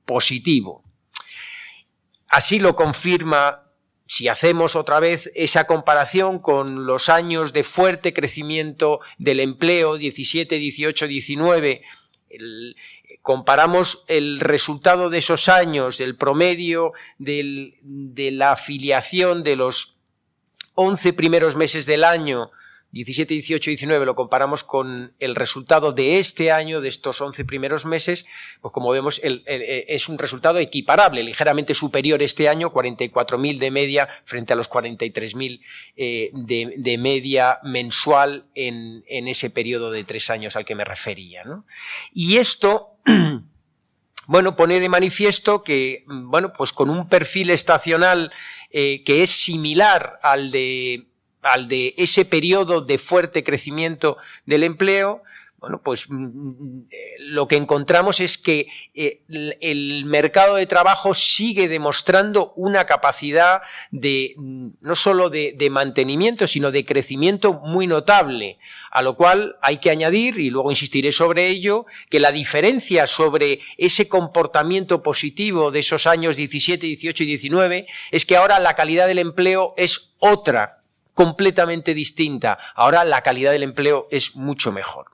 positivo. 0.06 0.84
Así 2.27 2.60
lo 2.60 2.75
confirma 2.75 3.62
si 4.05 4.27
hacemos 4.27 4.75
otra 4.75 4.99
vez 4.99 5.31
esa 5.33 5.65
comparación 5.65 6.39
con 6.39 6.85
los 6.85 7.09
años 7.09 7.53
de 7.53 7.63
fuerte 7.63 8.13
crecimiento 8.13 8.99
del 9.17 9.39
empleo, 9.39 9.97
17, 9.97 10.57
18, 10.57 11.07
19, 11.07 11.81
comparamos 13.21 14.03
el 14.07 14.39
resultado 14.39 15.09
de 15.09 15.19
esos 15.19 15.47
años, 15.47 15.97
del 15.97 16.17
promedio 16.17 16.91
de 17.17 18.29
la 18.31 18.51
afiliación 18.51 19.43
de 19.43 19.55
los 19.55 19.99
11 20.75 21.13
primeros 21.13 21.55
meses 21.55 21.85
del 21.85 22.03
año 22.03 22.51
17, 22.93 23.34
18 23.34 23.71
y 23.71 23.73
19 23.73 24.06
lo 24.06 24.13
comparamos 24.13 24.63
con 24.63 25.15
el 25.19 25.34
resultado 25.34 25.93
de 25.93 26.19
este 26.19 26.51
año, 26.51 26.79
de 26.79 26.89
estos 26.89 27.21
11 27.21 27.43
primeros 27.43 27.86
meses, 27.86 28.27
pues 28.62 28.71
como 28.71 28.91
vemos 28.91 29.19
es 29.23 30.10
un 30.10 30.19
resultado 30.19 30.60
equiparable, 30.60 31.23
ligeramente 31.23 31.73
superior 31.73 32.21
este 32.21 32.47
año, 32.47 32.71
44.000 32.71 33.58
de 33.58 33.71
media 33.71 34.08
frente 34.23 34.53
a 34.53 34.56
los 34.56 34.69
43.000 34.69 35.62
eh, 35.95 36.29
de, 36.34 36.97
media 36.99 37.58
mensual 37.63 38.45
en, 38.53 39.03
ese 39.08 39.49
periodo 39.49 39.89
de 39.89 40.03
tres 40.03 40.29
años 40.29 40.56
al 40.56 40.63
que 40.63 40.75
me 40.75 40.86
refería. 40.86 41.43
Y 42.13 42.38
esto... 42.38 42.99
bueno, 44.27 44.56
pone 44.56 44.79
de 44.79 44.88
manifiesto 44.88 45.63
que, 45.63 46.06
bueno, 46.08 46.53
pues 46.53 46.71
con 46.71 46.89
un 46.89 47.10
perfil 47.10 47.49
estacional 47.49 48.32
eh, 48.69 49.03
que 49.03 49.23
es 49.23 49.32
similar 49.32 50.19
al 50.21 50.49
de 50.51 51.08
al 51.43 51.67
de 51.67 51.93
ese 51.97 52.25
periodo 52.25 52.82
de 52.82 52.97
fuerte 52.97 53.43
crecimiento 53.43 54.17
del 54.45 54.63
empleo, 54.63 55.23
bueno, 55.63 55.79
pues 55.82 56.10
mm, 56.10 56.25
mm, 56.25 56.88
lo 57.19 57.47
que 57.47 57.56
encontramos 57.56 58.19
es 58.19 58.38
que 58.38 58.67
eh, 58.93 59.21
el 59.62 60.03
mercado 60.03 60.56
de 60.56 60.65
trabajo 60.65 61.13
sigue 61.13 61.69
demostrando 61.69 62.51
una 62.58 62.86
capacidad 62.86 63.62
de 63.89 64.34
mm, 64.36 64.67
no 64.82 64.95
solo 64.95 65.29
de, 65.29 65.69
mantenimiento, 65.71 66.47
sino 66.47 66.69
de 66.69 66.84
crecimiento 66.84 67.53
muy 67.53 67.88
notable, 67.88 68.60
a 68.91 69.01
lo 69.01 69.15
cual 69.15 69.56
hay 69.62 69.77
que 69.77 69.89
añadir, 69.89 70.38
y 70.38 70.49
luego 70.49 70.69
insistiré 70.69 71.13
sobre 71.13 71.47
ello, 71.47 71.86
que 72.10 72.19
la 72.19 72.34
diferencia 72.34 73.08
sobre 73.08 73.62
ese 73.77 74.10
comportamiento 74.10 75.01
positivo 75.01 75.71
de 75.71 75.79
esos 75.79 76.08
años 76.08 76.36
17, 76.36 76.86
18 76.86 77.23
y 77.23 77.25
19 77.25 77.88
es 78.12 78.25
que 78.25 78.36
ahora 78.36 78.60
la 78.60 78.75
calidad 78.75 79.08
del 79.08 79.19
empleo 79.19 79.73
es 79.77 80.17
otra 80.19 80.82
completamente 81.13 81.93
distinta. 81.93 82.58
Ahora 82.76 83.04
la 83.04 83.21
calidad 83.21 83.52
del 83.52 83.63
empleo 83.63 84.08
es 84.12 84.36
mucho 84.36 84.71
mejor. 84.71 85.13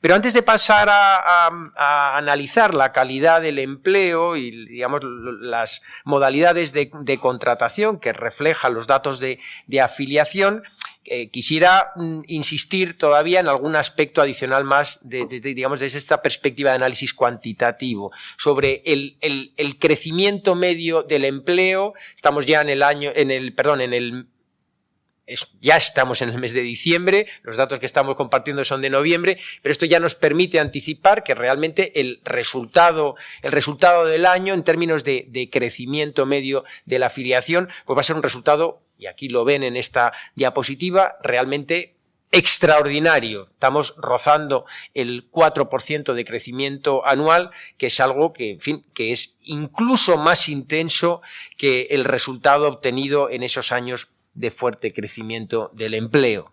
Pero 0.00 0.16
antes 0.16 0.34
de 0.34 0.42
pasar 0.42 0.88
a, 0.90 2.16
analizar 2.16 2.74
la 2.74 2.92
calidad 2.92 3.40
del 3.40 3.60
empleo 3.60 4.36
y 4.36 4.66
digamos 4.66 5.00
las 5.40 5.82
modalidades 6.04 6.72
de, 6.72 7.18
contratación 7.20 8.00
que 8.00 8.12
reflejan 8.12 8.74
los 8.74 8.88
datos 8.88 9.20
de, 9.20 9.38
afiliación, 9.80 10.64
eh, 11.04 11.30
quisiera 11.30 11.92
mm, 11.96 12.22
insistir 12.28 12.96
todavía 12.96 13.40
en 13.40 13.48
algún 13.48 13.74
aspecto 13.74 14.22
adicional 14.22 14.64
más 14.64 15.00
desde, 15.02 15.40
desde 15.40 15.98
esta 15.98 16.22
perspectiva 16.22 16.70
de 16.70 16.76
análisis 16.76 17.12
cuantitativo 17.12 18.12
sobre 18.36 18.82
el, 18.84 19.16
el, 19.20 19.78
crecimiento 19.78 20.54
medio 20.54 21.02
del 21.02 21.24
empleo. 21.24 21.94
Estamos 22.14 22.46
ya 22.46 22.60
en 22.60 22.70
el 22.70 22.82
año, 22.82 23.10
en 23.14 23.30
el, 23.32 23.52
perdón, 23.52 23.80
en 23.80 23.94
el 23.94 24.26
ya 25.60 25.76
estamos 25.76 26.20
en 26.22 26.30
el 26.30 26.38
mes 26.38 26.52
de 26.52 26.62
diciembre, 26.62 27.26
los 27.42 27.56
datos 27.56 27.78
que 27.78 27.86
estamos 27.86 28.16
compartiendo 28.16 28.64
son 28.64 28.82
de 28.82 28.90
noviembre, 28.90 29.38
pero 29.62 29.72
esto 29.72 29.86
ya 29.86 30.00
nos 30.00 30.14
permite 30.14 30.58
anticipar 30.58 31.22
que 31.22 31.34
realmente 31.34 32.00
el 32.00 32.20
resultado, 32.24 33.14
el 33.42 33.52
resultado 33.52 34.04
del 34.04 34.26
año 34.26 34.54
en 34.54 34.64
términos 34.64 35.04
de, 35.04 35.48
crecimiento 35.50 36.26
medio 36.26 36.64
de 36.84 36.98
la 36.98 37.06
afiliación, 37.06 37.68
pues 37.86 37.96
va 37.96 38.00
a 38.00 38.04
ser 38.04 38.16
un 38.16 38.22
resultado, 38.22 38.82
y 38.98 39.06
aquí 39.06 39.28
lo 39.28 39.44
ven 39.44 39.62
en 39.62 39.76
esta 39.76 40.12
diapositiva, 40.34 41.16
realmente 41.22 41.94
extraordinario. 42.30 43.48
Estamos 43.52 43.94
rozando 43.98 44.64
el 44.94 45.30
4% 45.30 46.14
de 46.14 46.24
crecimiento 46.24 47.06
anual, 47.06 47.50
que 47.76 47.86
es 47.86 48.00
algo 48.00 48.32
que, 48.32 48.52
en 48.52 48.60
fin, 48.60 48.86
que 48.94 49.12
es 49.12 49.36
incluso 49.44 50.16
más 50.16 50.48
intenso 50.48 51.20
que 51.58 51.88
el 51.90 52.04
resultado 52.04 52.68
obtenido 52.68 53.28
en 53.28 53.42
esos 53.42 53.70
años 53.70 54.12
de 54.34 54.50
fuerte 54.50 54.92
crecimiento 54.92 55.70
del 55.74 55.94
empleo. 55.94 56.52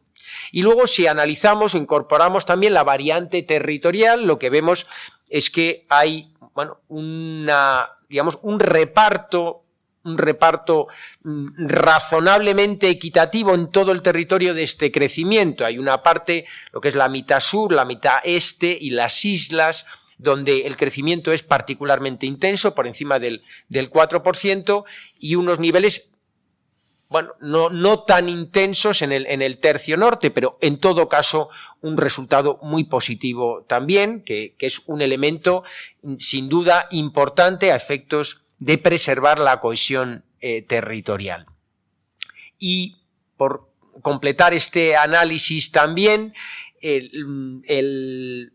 Y 0.51 0.61
luego 0.61 0.87
si 0.87 1.07
analizamos 1.07 1.75
o 1.75 1.77
incorporamos 1.77 2.45
también 2.45 2.73
la 2.73 2.83
variante 2.83 3.41
territorial, 3.43 4.25
lo 4.25 4.37
que 4.37 4.49
vemos 4.49 4.87
es 5.29 5.49
que 5.49 5.85
hay 5.89 6.33
bueno, 6.53 6.79
una, 6.87 7.89
digamos, 8.09 8.39
un 8.41 8.59
reparto 8.59 9.63
un 10.03 10.17
reparto 10.17 10.87
mm, 11.23 11.67
razonablemente 11.67 12.89
equitativo 12.89 13.53
en 13.53 13.69
todo 13.69 13.91
el 13.91 14.01
territorio 14.01 14.53
de 14.53 14.63
este 14.63 14.91
crecimiento. 14.91 15.65
Hay 15.65 15.77
una 15.77 16.01
parte, 16.01 16.45
lo 16.71 16.81
que 16.81 16.87
es 16.87 16.95
la 16.95 17.09
mitad 17.09 17.39
sur, 17.39 17.71
la 17.73 17.85
mitad 17.85 18.19
este 18.23 18.77
y 18.79 18.91
las 18.91 19.23
islas, 19.25 19.85
donde 20.17 20.67
el 20.67 20.77
crecimiento 20.77 21.31
es 21.31 21.43
particularmente 21.43 22.25
intenso, 22.25 22.75
por 22.75 22.87
encima 22.87 23.19
del, 23.19 23.43
del 23.67 23.89
4%, 23.89 24.83
y 25.19 25.35
unos 25.35 25.59
niveles 25.59 26.17
bueno, 27.09 27.33
no, 27.39 27.69
no 27.69 28.03
tan 28.03 28.29
intensos 28.29 29.01
en 29.01 29.11
el, 29.11 29.25
en 29.25 29.41
el, 29.41 29.57
tercio 29.57 29.97
norte, 29.97 30.29
pero 30.29 30.59
en 30.61 30.79
todo 30.79 31.09
caso 31.09 31.49
un 31.81 31.97
resultado 31.97 32.59
muy 32.61 32.83
positivo 32.83 33.65
también, 33.67 34.23
que, 34.23 34.55
es 34.59 34.83
un 34.87 35.01
elemento 35.01 35.63
sin 36.19 36.49
duda 36.49 36.87
importante 36.91 37.71
a 37.71 37.75
efectos 37.75 38.45
de 38.59 38.77
preservar 38.77 39.39
la 39.39 39.59
cohesión 39.59 40.23
eh, 40.39 40.61
territorial. 40.61 41.47
Y 42.59 42.97
por 43.37 43.71
completar 44.03 44.53
este 44.53 44.95
análisis 44.95 45.71
también, 45.71 46.35
el, 46.81 48.53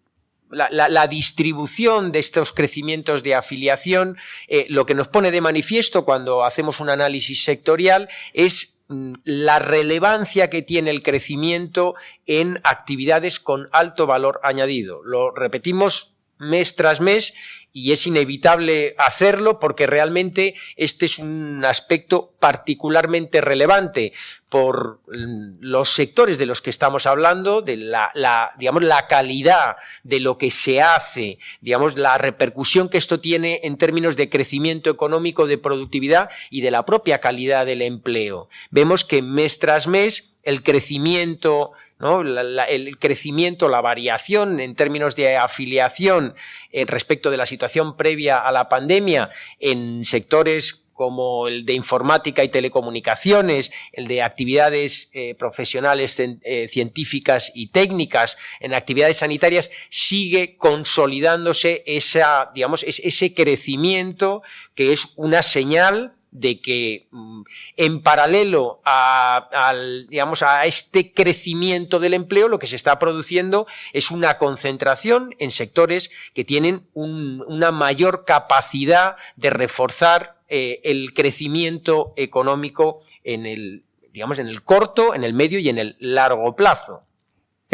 la, 0.55 1.07
distribución 1.07 2.13
de 2.13 2.19
estos 2.19 2.53
crecimientos 2.53 3.23
de 3.23 3.35
afiliación, 3.35 4.17
eh, 4.49 4.67
lo 4.69 4.87
que 4.87 4.95
nos 4.95 5.09
pone 5.09 5.31
de 5.31 5.41
manifiesto 5.41 6.05
cuando 6.05 6.45
hacemos 6.45 6.81
un 6.81 6.91
análisis 6.91 7.45
sectorial 7.45 8.09
es 8.33 8.85
mm, 8.89 9.15
la 9.25 9.59
relevancia 9.59 10.51
que 10.51 10.63
tiene 10.63 10.91
el 10.91 11.03
crecimiento 11.03 11.95
en 12.27 12.61
actividades 12.65 13.41
con 13.41 13.69
alto 13.73 14.07
valor 14.07 14.41
añadido. 14.43 15.03
Lo 15.03 15.31
repetimos 15.31 16.17
mes 16.39 16.75
tras 16.75 17.01
mes 17.01 17.35
y 17.77 17.91
es 17.91 18.07
inevitable 18.07 18.95
hacerlo 18.99 19.59
porque 19.59 19.89
realmente 19.89 20.55
este 20.77 21.07
es 21.07 21.19
un 21.19 21.65
aspecto 21.65 22.33
particularmente 22.39 23.41
relevante 23.41 24.13
por 24.49 25.01
los 25.09 25.91
sectores 25.91 26.39
de 26.39 26.47
los 26.47 26.63
que 26.63 26.71
estamos 26.71 27.07
hablando, 27.07 27.63
de 27.63 27.77
la, 27.77 28.53
digamos, 28.57 28.85
la 28.85 29.09
calidad 29.09 29.75
de 30.05 30.21
lo 30.21 30.39
que 30.39 30.53
se 30.53 30.81
hace, 30.81 31.41
digamos, 31.61 31.99
la 31.99 32.17
repercusión 32.17 32.89
que 32.89 32.99
esto 32.99 33.19
tiene 33.19 33.63
en 33.65 33.77
términos 33.77 34.15
de 34.15 34.31
crecimiento 34.31 34.89
económico, 34.89 35.49
de 35.49 35.59
productividad 35.59 36.31
y 36.51 36.61
de 36.61 36.71
la 36.71 36.87
propia 36.87 37.19
calidad 37.19 37.67
del 37.67 37.83
empleo. 37.83 38.49
Vemos 38.71 39.05
que 39.05 39.21
mes 39.21 39.59
tras 39.59 39.89
mes 39.89 40.37
el 40.45 40.63
crecimiento 40.63 41.73
el 42.01 42.99
crecimiento, 42.99 43.69
la 43.69 43.81
variación 43.81 44.61
en 44.61 44.75
términos 44.75 45.17
de 45.17 45.37
afiliación 45.37 46.35
eh, 46.71 46.85
respecto 46.87 47.31
de 47.31 47.37
la 47.37 47.47
situación 47.47 47.97
previa 47.97 48.39
a 48.39 48.53
la 48.53 48.69
pandemia 48.69 49.31
en 49.61 50.05
sectores 50.05 50.85
como 50.95 51.49
el 51.49 51.67
de 51.67 51.75
informática 51.75 52.45
y 52.45 52.49
telecomunicaciones, 52.49 53.73
el 53.93 54.07
de 54.07 54.23
actividades 54.23 55.11
eh, 55.13 55.35
profesionales 55.35 56.19
eh, 56.19 56.69
científicas 56.69 57.51
y 57.55 57.69
técnicas, 57.69 58.39
en 58.61 58.75
actividades 58.75 59.19
sanitarias, 59.19 59.71
sigue 59.91 60.57
consolidándose 60.57 61.83
esa, 61.87 62.51
digamos, 62.55 62.85
ese 62.85 63.35
crecimiento 63.35 64.43
que 64.75 64.93
es 64.93 65.15
una 65.17 65.43
señal 65.43 66.15
de 66.35 66.61
que 66.61 67.07
mm, 67.11 67.43
en 67.77 68.03
paralelo 68.03 68.81
a, 68.85 69.73
digamos, 70.11 70.43
a 70.43 70.67
este 70.67 71.15
crecimiento 71.15 72.01
del 72.01 72.13
empleo, 72.13 72.49
lo 72.49 72.59
que 72.59 72.67
se 72.67 72.77
está 72.77 72.99
produciendo 72.99 73.67
es 73.93 74.11
una 74.11 74.37
concentración 74.37 75.35
en 75.39 75.51
sectores 75.51 76.11
que 76.35 76.45
tienen 76.45 76.89
una 76.93 77.73
mayor 77.73 78.25
capacidad 78.27 79.17
de 79.37 79.51
reforzar 79.51 80.37
eh, 80.49 80.81
el 80.85 81.15
crecimiento 81.15 82.13
económico 82.17 83.01
en 83.23 83.47
el, 83.47 83.85
digamos, 84.13 84.39
en 84.39 84.49
el 84.49 84.63
corto, 84.63 85.15
en 85.15 85.25
el 85.25 85.35
medio 85.35 85.61
y 85.61 85.69
en 85.69 85.79
el 85.79 85.97
largo 86.01 86.55
plazo. 86.57 87.05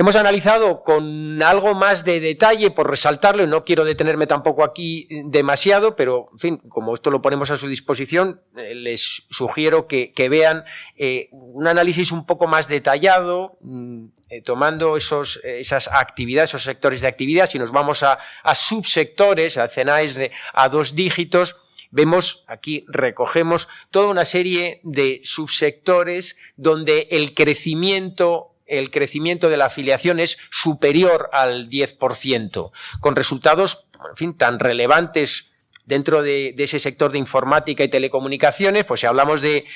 Hemos 0.00 0.16
analizado 0.16 0.82
con 0.82 1.42
algo 1.42 1.74
más 1.74 2.06
de 2.06 2.20
detalle, 2.20 2.70
por 2.70 2.88
resaltarlo, 2.88 3.42
y 3.42 3.46
no 3.46 3.66
quiero 3.66 3.84
detenerme 3.84 4.26
tampoco 4.26 4.64
aquí 4.64 5.06
demasiado, 5.26 5.94
pero, 5.94 6.30
en 6.32 6.38
fin, 6.38 6.56
como 6.70 6.94
esto 6.94 7.10
lo 7.10 7.20
ponemos 7.20 7.50
a 7.50 7.58
su 7.58 7.68
disposición, 7.68 8.40
eh, 8.56 8.74
les 8.74 9.26
sugiero 9.28 9.86
que, 9.86 10.28
vean 10.30 10.64
eh, 10.96 11.28
un 11.32 11.68
análisis 11.68 12.12
un 12.12 12.24
poco 12.24 12.46
más 12.46 12.66
detallado, 12.66 13.58
mm, 13.60 14.06
eh, 14.30 14.40
tomando 14.40 14.96
esos, 14.96 15.38
esas 15.44 15.88
actividades, 15.92 16.48
esos 16.52 16.62
sectores 16.62 17.02
de 17.02 17.08
actividad, 17.08 17.46
si 17.46 17.58
nos 17.58 17.70
vamos 17.70 18.02
a, 18.02 18.18
subsectores, 18.54 19.58
a 19.58 19.68
CENAES 19.68 20.14
de 20.14 20.32
a 20.54 20.70
dos 20.70 20.94
dígitos, 20.94 21.60
vemos 21.90 22.46
aquí 22.48 22.86
recogemos 22.88 23.68
toda 23.90 24.08
una 24.08 24.24
serie 24.24 24.80
de 24.82 25.20
subsectores 25.24 26.38
donde 26.56 27.06
el 27.10 27.34
crecimiento 27.34 28.49
el 28.70 28.90
crecimiento 28.90 29.50
de 29.50 29.56
la 29.56 29.66
afiliación 29.66 30.20
es 30.20 30.38
superior 30.50 31.28
al 31.33 31.68
10%, 31.68 32.70
con 33.00 33.16
resultados, 33.16 33.90
en 34.09 34.16
fin, 34.16 34.37
tan 34.37 34.59
relevantes 34.59 35.50
dentro 35.90 36.22
de, 36.22 36.54
ese 36.56 36.78
sector 36.78 37.11
de 37.11 37.18
informática 37.18 37.83
y 37.83 37.88
telecomunicaciones, 37.88 38.85
pues 38.85 39.00
si 39.00 39.06
hablamos 39.06 39.42
de, 39.42 39.66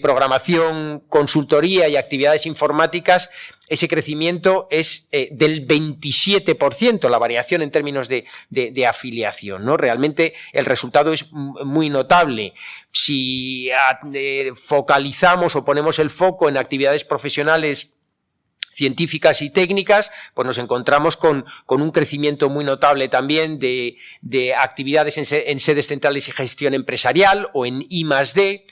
programación, 0.00 1.02
consultoría 1.08 1.88
y 1.88 1.96
actividades 1.96 2.46
informáticas, 2.46 3.30
ese 3.68 3.88
crecimiento 3.88 4.68
es 4.70 5.08
eh, 5.10 5.28
del 5.32 5.66
27%, 5.66 7.10
la 7.10 7.18
variación 7.18 7.62
en 7.62 7.72
términos 7.72 8.08
de, 8.08 8.24
afiliación. 8.86 9.64
¿no? 9.64 9.76
Realmente 9.76 10.34
el 10.52 10.66
resultado 10.66 11.12
es 11.12 11.32
muy 11.32 11.90
notable. 11.90 12.52
Si 12.92 13.68
eh, 14.12 14.52
focalizamos 14.54 15.56
o 15.56 15.64
ponemos 15.64 15.98
el 15.98 16.10
foco 16.10 16.48
en 16.48 16.58
actividades 16.58 17.02
profesionales 17.02 17.95
científicas 18.76 19.40
y 19.40 19.48
técnicas, 19.48 20.10
pues 20.34 20.46
nos 20.46 20.58
encontramos 20.58 21.16
con, 21.16 21.46
con 21.64 21.80
un 21.80 21.90
crecimiento 21.90 22.50
muy 22.50 22.62
notable 22.62 23.08
también 23.08 23.58
de, 23.58 23.96
de 24.20 24.54
actividades 24.54 25.16
en, 25.16 25.60
sedes 25.60 25.86
centrales 25.86 26.28
y 26.28 26.32
gestión 26.32 26.74
empresarial 26.74 27.48
o 27.54 27.64
en 27.64 27.86
I 27.88 28.04
D. 28.34 28.66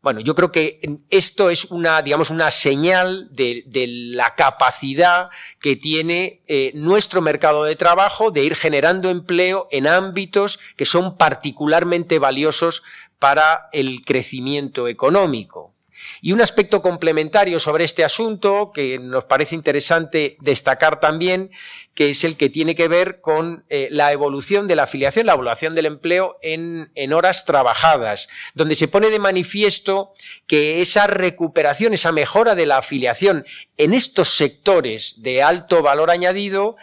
Bueno, 0.00 0.20
yo 0.20 0.36
creo 0.36 0.52
que 0.52 0.78
esto 1.10 1.50
es 1.50 1.72
una, 1.72 2.02
digamos, 2.02 2.30
una 2.30 2.52
señal 2.52 3.28
de, 3.32 3.64
de 3.66 3.86
la 3.88 4.36
capacidad 4.36 5.28
que 5.60 5.74
tiene 5.74 6.44
eh, 6.46 6.70
nuestro 6.74 7.20
mercado 7.20 7.64
de 7.64 7.74
trabajo 7.74 8.30
de 8.30 8.44
ir 8.44 8.54
generando 8.54 9.10
empleo 9.10 9.66
en 9.72 9.88
ámbitos 9.88 10.60
que 10.76 10.86
son 10.86 11.16
particularmente 11.16 12.20
valiosos 12.20 12.84
para 13.18 13.68
el 13.72 14.04
crecimiento 14.04 14.86
económico. 14.86 15.74
Y 16.20 16.32
un 16.32 16.40
aspecto 16.40 16.82
complementario 16.82 17.60
sobre 17.60 17.84
este 17.84 18.04
asunto 18.04 18.72
que 18.72 18.98
nos 18.98 19.24
parece 19.24 19.54
interesante 19.54 20.36
destacar 20.40 21.00
también, 21.00 21.50
que 21.94 22.10
es 22.10 22.22
el 22.22 22.36
que 22.36 22.48
tiene 22.48 22.74
que 22.74 22.86
ver 22.86 23.20
con 23.20 23.64
eh, 23.68 23.88
la 23.90 24.12
evolución 24.12 24.68
de 24.68 24.76
la 24.76 24.84
afiliación, 24.84 25.26
la 25.26 25.32
evaluación 25.32 25.74
del 25.74 25.86
empleo 25.86 26.38
en, 26.42 27.12
horas 27.12 27.44
trabajadas, 27.44 28.28
donde 28.54 28.76
se 28.76 28.86
pone 28.86 29.10
de 29.10 29.18
manifiesto 29.18 30.12
que 30.46 30.80
esa 30.80 31.06
recuperación, 31.08 31.94
esa 31.94 32.12
mejora 32.12 32.54
de 32.54 32.66
la 32.66 32.78
afiliación 32.78 33.44
en 33.76 33.94
estos 33.94 34.28
sectores 34.28 35.22
de 35.22 35.42
alto 35.42 35.82
valor 35.82 36.10
añadido 36.10 36.76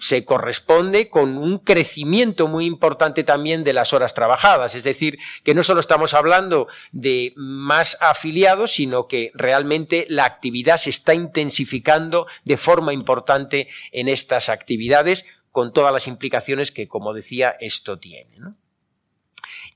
se 0.00 0.24
corresponde 0.24 1.08
con 1.08 1.36
un 1.36 1.58
crecimiento 1.58 2.46
muy 2.48 2.64
importante 2.66 3.24
también 3.24 3.62
de 3.62 3.72
las 3.72 3.92
horas 3.92 4.14
trabajadas. 4.14 4.74
Es 4.74 4.84
decir, 4.84 5.18
que 5.42 5.54
no 5.54 5.62
solo 5.62 5.80
estamos 5.80 6.14
hablando 6.14 6.68
de 6.92 7.32
más 7.36 7.98
afiliados, 8.00 8.72
sino 8.72 9.08
que 9.08 9.32
realmente 9.34 10.06
la 10.08 10.24
actividad 10.24 10.76
se 10.76 10.90
está 10.90 11.14
intensificando 11.14 12.26
de 12.44 12.56
forma 12.56 12.92
importante 12.92 13.68
en 13.92 14.08
estas 14.08 14.48
actividades, 14.48 15.26
con 15.50 15.72
todas 15.72 15.92
las 15.92 16.08
implicaciones 16.08 16.72
que, 16.72 16.88
como 16.88 17.12
decía, 17.12 17.56
esto 17.60 17.98
tiene. 17.98 18.38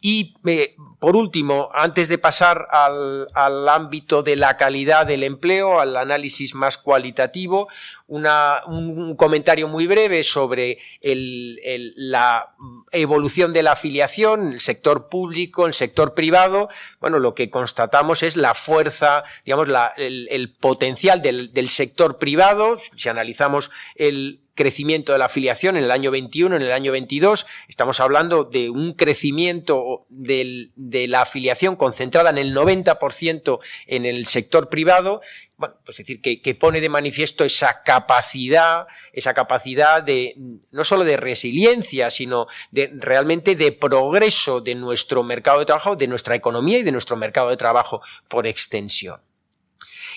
Y 0.00 0.36
eh, 0.46 0.76
por 1.00 1.16
último, 1.16 1.70
antes 1.74 2.08
de 2.08 2.18
pasar 2.18 2.68
al, 2.70 3.68
ámbito 3.68 4.22
de 4.22 4.36
la 4.36 4.56
calidad 4.56 5.06
del 5.06 5.24
empleo, 5.24 5.80
al 5.80 5.96
análisis 5.96 6.54
más 6.54 6.78
cualitativo, 6.78 7.68
un 8.06 9.14
comentario 9.16 9.68
muy 9.68 9.86
breve 9.86 10.22
sobre 10.22 10.78
la 11.02 12.54
evolución 12.92 13.52
de 13.52 13.62
la 13.62 13.72
afiliación, 13.72 14.52
el 14.54 14.60
sector 14.60 15.08
público, 15.08 15.66
el 15.66 15.74
sector 15.74 16.14
privado. 16.14 16.68
Bueno, 17.00 17.18
lo 17.18 17.34
que 17.34 17.50
constatamos 17.50 18.22
es 18.22 18.36
la 18.36 18.54
fuerza, 18.54 19.24
digamos, 19.44 19.68
el, 19.96 20.56
potencial 20.60 21.22
del, 21.22 21.52
del 21.52 21.68
sector 21.68 22.18
privado. 22.18 22.78
Si 22.96 23.08
analizamos 23.08 23.70
el 23.94 24.40
crecimiento 24.58 25.12
de 25.12 25.18
la 25.18 25.26
afiliación 25.26 25.76
en 25.76 25.84
el 25.84 25.92
año 25.92 26.10
21, 26.10 26.56
en 26.56 26.62
el 26.62 26.72
año 26.72 26.90
22. 26.90 27.46
Estamos 27.68 28.00
hablando 28.00 28.42
de 28.42 28.70
un 28.70 28.94
crecimiento 28.94 30.04
de 30.08 31.06
la 31.06 31.22
afiliación 31.22 31.76
concentrada 31.76 32.30
en 32.30 32.38
el 32.38 32.52
90% 32.52 33.60
en 33.86 34.04
el 34.04 34.26
sector 34.26 34.68
privado. 34.68 35.20
Bueno, 35.56 35.76
pues 35.84 35.98
decir, 35.98 36.20
que, 36.20 36.42
que, 36.42 36.56
pone 36.56 36.80
de 36.80 36.88
manifiesto 36.88 37.44
esa 37.44 37.84
capacidad, 37.84 38.88
esa 39.12 39.32
capacidad 39.32 40.02
de, 40.02 40.34
no 40.72 40.82
solo 40.82 41.04
de 41.04 41.16
resiliencia, 41.16 42.10
sino 42.10 42.48
de 42.72 42.90
realmente 42.94 43.54
de 43.54 43.70
progreso 43.70 44.60
de 44.60 44.74
nuestro 44.74 45.22
mercado 45.22 45.60
de 45.60 45.66
trabajo, 45.66 45.94
de 45.94 46.08
nuestra 46.08 46.34
economía 46.34 46.78
y 46.78 46.82
de 46.82 46.92
nuestro 46.92 47.16
mercado 47.16 47.50
de 47.50 47.56
trabajo 47.56 48.02
por 48.26 48.48
extensión. 48.48 49.20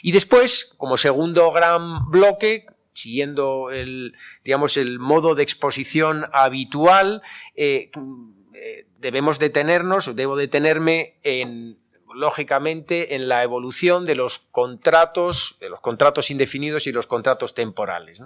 Y 0.01 0.12
después, 0.12 0.73
como 0.77 0.97
segundo 0.97 1.51
gran 1.51 2.10
bloque, 2.10 2.65
siguiendo 2.93 3.71
el, 3.71 4.15
digamos, 4.43 4.77
el 4.77 4.99
modo 4.99 5.36
de 5.36 5.43
exposición 5.43 6.25
habitual, 6.34 7.21
eh, 7.56 7.91
eh, 8.54 8.86
debemos 8.99 9.39
detenernos, 9.39 10.15
debo 10.15 10.36
detenerme 10.36 11.15
en, 11.23 11.77
lógicamente, 12.13 13.15
en 13.15 13.28
la 13.28 13.43
evolución 13.43 14.06
de 14.06 14.15
los 14.15 14.39
contratos, 14.39 15.58
de 15.60 15.69
los 15.69 15.82
contratos 15.82 16.32
indefinidos 16.32 16.88
y 16.88 16.91
los 16.91 17.08
contratos 17.08 17.54
temporales. 17.54 18.21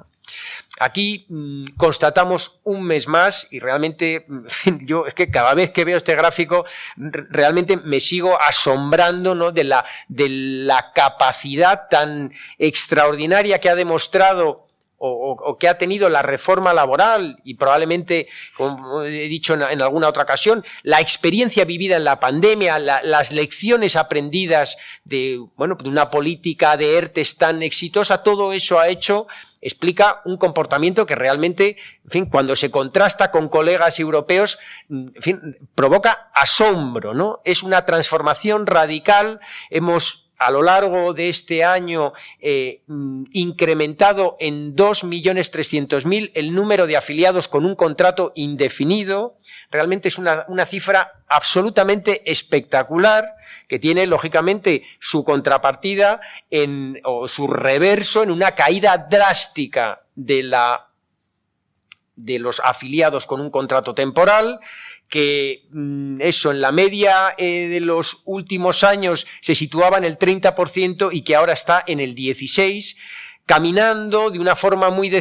Aquí 0.80 1.26
mm, 1.30 1.76
constatamos 1.78 2.60
un 2.64 2.84
mes 2.84 3.08
más 3.08 3.48
y 3.52 3.60
realmente, 3.60 4.26
yo 4.82 5.08
es 5.08 5.14
que 5.14 5.32
cada 5.32 5.54
vez 5.54 5.72
que 5.72 5.86
veo 5.86 5.98
este 5.98 6.16
gráfico, 6.16 6.66
realmente 6.98 7.78
me 7.78 8.00
sigo 8.00 8.40
asombrando 8.42 9.36
¿no? 9.36 9.52
de, 9.52 9.64
la, 9.64 9.86
de 10.08 10.28
la 10.30 10.92
capacidad 10.94 11.88
tan 11.90 12.34
extraordinaria 12.58 13.60
que 13.60 13.70
ha 13.70 13.76
demostrado 13.76 14.65
o, 15.08 15.58
que 15.58 15.68
ha 15.68 15.78
tenido 15.78 16.10
la 16.10 16.22
reforma 16.22 16.74
laboral 16.74 17.38
y 17.44 17.56
probablemente, 17.56 18.28
como 18.58 19.04
he 19.04 19.28
dicho 19.28 19.54
en, 19.54 19.82
alguna 19.82 20.08
otra 20.08 20.24
ocasión, 20.24 20.66
la 20.84 21.02
experiencia 21.02 21.66
vivida 21.66 21.98
en 21.98 22.04
la 22.04 22.20
pandemia, 22.20 22.80
las 22.80 23.32
lecciones 23.32 23.96
aprendidas 23.96 24.78
de, 25.04 25.40
bueno, 25.56 25.76
de 25.76 25.90
una 25.90 26.10
política 26.10 26.78
de 26.78 26.98
ERTES 26.98 27.38
tan 27.38 27.64
exitosa, 27.64 28.24
todo 28.24 28.54
eso 28.54 28.80
ha 28.80 28.88
hecho 28.88 29.28
explica 29.66 30.22
un 30.26 30.38
comportamiento 30.38 31.08
que 31.08 31.16
realmente, 31.16 31.78
cuando 32.30 32.56
se 32.56 32.70
contrasta 32.70 33.32
con 33.32 33.50
colegas 33.50 34.00
europeos, 34.00 34.60
provoca 35.74 36.30
asombro, 36.36 37.16
¿no? 37.16 37.42
Es 37.46 37.64
una 37.64 37.84
transformación 37.84 38.68
radical. 38.68 39.40
Hemos 39.72 40.25
a 40.38 40.52
lo 40.52 40.62
largo 40.64 41.14
de 41.14 41.30
este 41.30 41.64
año 41.64 42.14
eh, 42.40 42.82
mm, 42.88 43.26
incrementado 43.32 44.36
en 44.40 44.76
2.300.000 44.76 46.32
el 46.34 46.54
número 46.54 46.88
de 46.88 46.98
afiliados 46.98 47.48
con 47.48 47.66
un 47.66 47.76
contrato 47.76 48.32
indefinido. 48.36 49.38
Realmente 49.72 50.08
es 50.08 50.18
una, 50.18 50.46
una 50.48 50.66
cifra 50.66 51.24
absolutamente 51.28 52.30
espectacular 52.30 53.26
que 53.68 53.80
tiene 53.80 54.08
lógicamente 54.08 54.84
su 55.00 55.24
contrapartida 55.24 56.22
en, 56.50 57.00
o 57.04 57.28
su 57.28 57.48
reverso 57.48 58.24
en 58.24 58.32
una 58.32 58.52
caída 58.52 58.98
drástica 59.10 60.02
de 60.16 60.44
la 60.44 60.90
de 62.16 62.40
los 62.40 62.62
afiliados 62.64 63.26
con 63.26 63.42
un 63.42 63.50
contrato 63.50 63.94
temporal 63.94 64.60
que 65.10 65.68
mm, 65.72 66.22
eso 66.22 66.52
en 66.52 66.62
la 66.62 66.72
media 66.72 67.36
eh, 67.38 67.68
de 67.68 67.80
los 67.80 68.22
últimos 68.26 68.84
años 68.84 69.28
se 69.42 69.56
situaba 69.56 69.98
en 69.98 70.06
el 70.06 70.18
30% 70.18 71.10
y 71.12 71.22
que 71.22 71.36
ahora 71.36 71.54
está 71.54 71.84
en 71.86 72.00
el 72.00 72.16
16%, 72.16 72.98
caminando 73.46 74.32
de 74.32 74.40
una 74.40 74.56
forma 74.56 74.90
muy, 74.90 75.12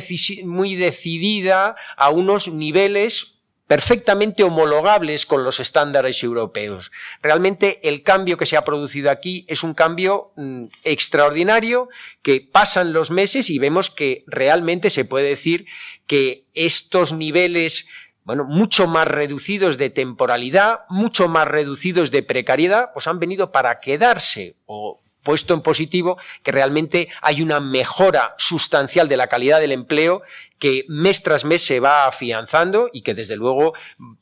muy 0.45 0.75
decidida 0.77 1.77
a 1.97 2.09
unos 2.09 2.49
niveles 2.49 3.34
perfectamente 3.75 4.45
homologables 4.45 5.27
con 5.27 5.43
los 5.43 5.59
estándares 5.59 6.23
europeos. 6.23 6.93
Realmente 7.21 7.81
el 7.89 8.05
cambio 8.05 8.37
que 8.37 8.47
se 8.47 8.57
ha 8.57 8.65
producido 8.65 9.11
aquí 9.11 9.45
es 9.49 9.65
un 9.65 9.75
cambio 9.75 10.31
mm, 10.37 10.67
extraordinario 10.85 11.89
que 12.23 12.41
pasan 12.41 12.93
los 12.93 13.11
meses 13.11 13.51
y 13.51 13.59
vemos 13.59 13.91
que 13.91 14.23
realmente 14.29 14.91
se 14.91 15.05
puede 15.05 15.27
decir 15.27 15.67
que 16.07 16.45
estos 16.55 17.13
niveles 17.13 17.89
bueno, 18.23 18.45
mucho 18.45 18.87
más 18.87 19.09
reducidos 19.09 19.77
de 19.77 19.91
temporalidad, 19.91 20.83
mucho 20.89 21.27
más 21.27 21.49
reducidos 21.49 22.13
de 22.13 22.23
precariedad, 22.23 22.91
pues 22.95 23.09
han 23.09 23.19
venido 23.19 23.51
para 23.51 23.81
quedarse 23.81 24.55
o 24.67 25.01
puesto 25.25 25.55
en 25.55 25.63
positivo 25.63 26.19
que 26.45 26.53
realmente 26.53 27.09
hay 27.21 27.43
una 27.43 27.59
mejora 27.59 28.37
sustancial 28.39 29.09
de 29.09 29.17
la 29.17 29.27
calidad 29.27 29.59
del 29.59 29.73
empleo 29.73 30.23
que 30.61 30.85
mes 30.89 31.23
tras 31.25 31.45
mes 31.45 31.63
se 31.63 31.81
va 31.81 32.07
afianzando 32.07 32.89
y 32.93 33.03
que 33.03 33.15
desde 33.15 33.35
luego 33.35 33.75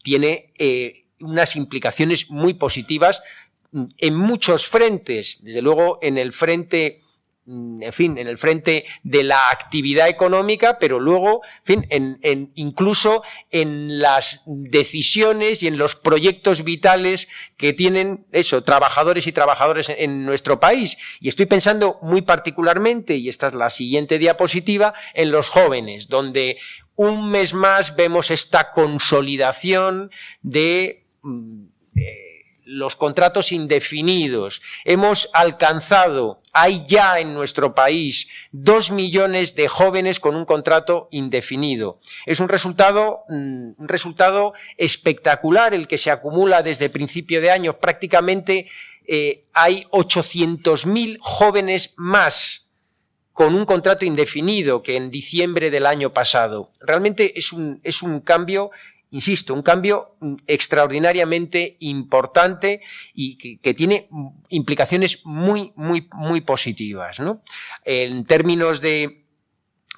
tiene 0.02 0.52
eh, 0.56 1.04
unas 1.20 1.56
implicaciones 1.56 2.30
muy 2.30 2.54
positivas 2.54 3.22
en 3.98 4.14
muchos 4.14 4.66
frentes, 4.66 5.38
desde 5.42 5.62
luego 5.62 5.98
en 6.02 6.18
el 6.18 6.32
frente 6.32 7.02
en 7.46 7.92
fin, 7.92 8.18
en 8.18 8.28
el 8.28 8.38
frente 8.38 8.84
de 9.02 9.24
la 9.24 9.50
actividad 9.50 10.08
económica, 10.08 10.78
pero 10.78 11.00
luego, 11.00 11.42
en 11.58 11.64
fin, 11.64 12.18
en, 12.22 12.52
incluso 12.54 13.24
en 13.50 13.98
las 13.98 14.44
decisiones 14.46 15.62
y 15.62 15.66
en 15.66 15.76
los 15.76 15.96
proyectos 15.96 16.62
vitales 16.62 17.28
que 17.56 17.72
tienen 17.72 18.26
eso, 18.30 18.62
trabajadores 18.62 19.26
y 19.26 19.32
trabajadoras 19.32 19.88
en, 19.88 19.96
en 19.98 20.24
nuestro 20.24 20.60
país. 20.60 20.98
Y 21.20 21.28
estoy 21.28 21.46
pensando 21.46 21.98
muy 22.02 22.22
particularmente, 22.22 23.16
y 23.16 23.28
esta 23.28 23.48
es 23.48 23.54
la 23.54 23.70
siguiente 23.70 24.18
diapositiva, 24.18 24.94
en 25.14 25.32
los 25.32 25.48
jóvenes, 25.48 26.08
donde 26.08 26.58
un 26.94 27.28
mes 27.28 27.54
más 27.54 27.96
vemos 27.96 28.30
esta 28.30 28.70
consolidación 28.70 30.10
de 30.42 31.06
mm, 31.22 31.64
los 32.72 32.96
contratos 32.96 33.52
indefinidos. 33.52 34.62
Hemos 34.84 35.28
alcanzado, 35.34 36.40
hay 36.52 36.82
ya 36.86 37.20
en 37.20 37.34
nuestro 37.34 37.74
país, 37.74 38.28
dos 38.50 38.90
millones 38.90 39.54
de 39.54 39.68
jóvenes 39.68 40.20
con 40.20 40.34
un 40.34 40.46
contrato 40.46 41.08
indefinido. 41.10 42.00
Es 42.24 42.40
un 42.40 42.48
resultado, 42.48 43.24
mm, 43.28 43.72
un 43.76 43.88
resultado 43.88 44.54
espectacular 44.78 45.74
el 45.74 45.86
que 45.86 45.98
se 45.98 46.10
acumula 46.10 46.62
desde 46.62 46.88
principio 46.88 47.40
de 47.40 47.50
año. 47.50 47.78
Prácticamente 47.78 48.68
eh, 49.06 49.44
hay 49.52 49.86
800.000 49.90 51.18
jóvenes 51.20 51.94
más 51.98 52.72
con 53.32 53.54
un 53.54 53.64
contrato 53.64 54.04
indefinido 54.04 54.82
que 54.82 54.96
en 54.96 55.10
diciembre 55.10 55.70
del 55.70 55.86
año 55.86 56.12
pasado. 56.12 56.70
Realmente 56.80 57.38
es 57.38 57.52
un, 57.52 57.80
es 57.82 58.02
un 58.02 58.20
cambio 58.20 58.70
insisto, 59.12 59.54
un 59.54 59.62
cambio 59.62 60.16
mm, 60.20 60.34
extraordinariamente 60.46 61.76
importante 61.80 62.82
y 63.14 63.58
que, 63.58 63.74
tiene 63.74 64.08
implicaciones 64.48 65.24
muy, 65.24 65.72
muy, 65.76 66.08
muy 66.12 66.40
positivas. 66.40 67.20
¿no? 67.20 67.42
En 67.84 68.24
términos 68.24 68.80
de, 68.80 69.24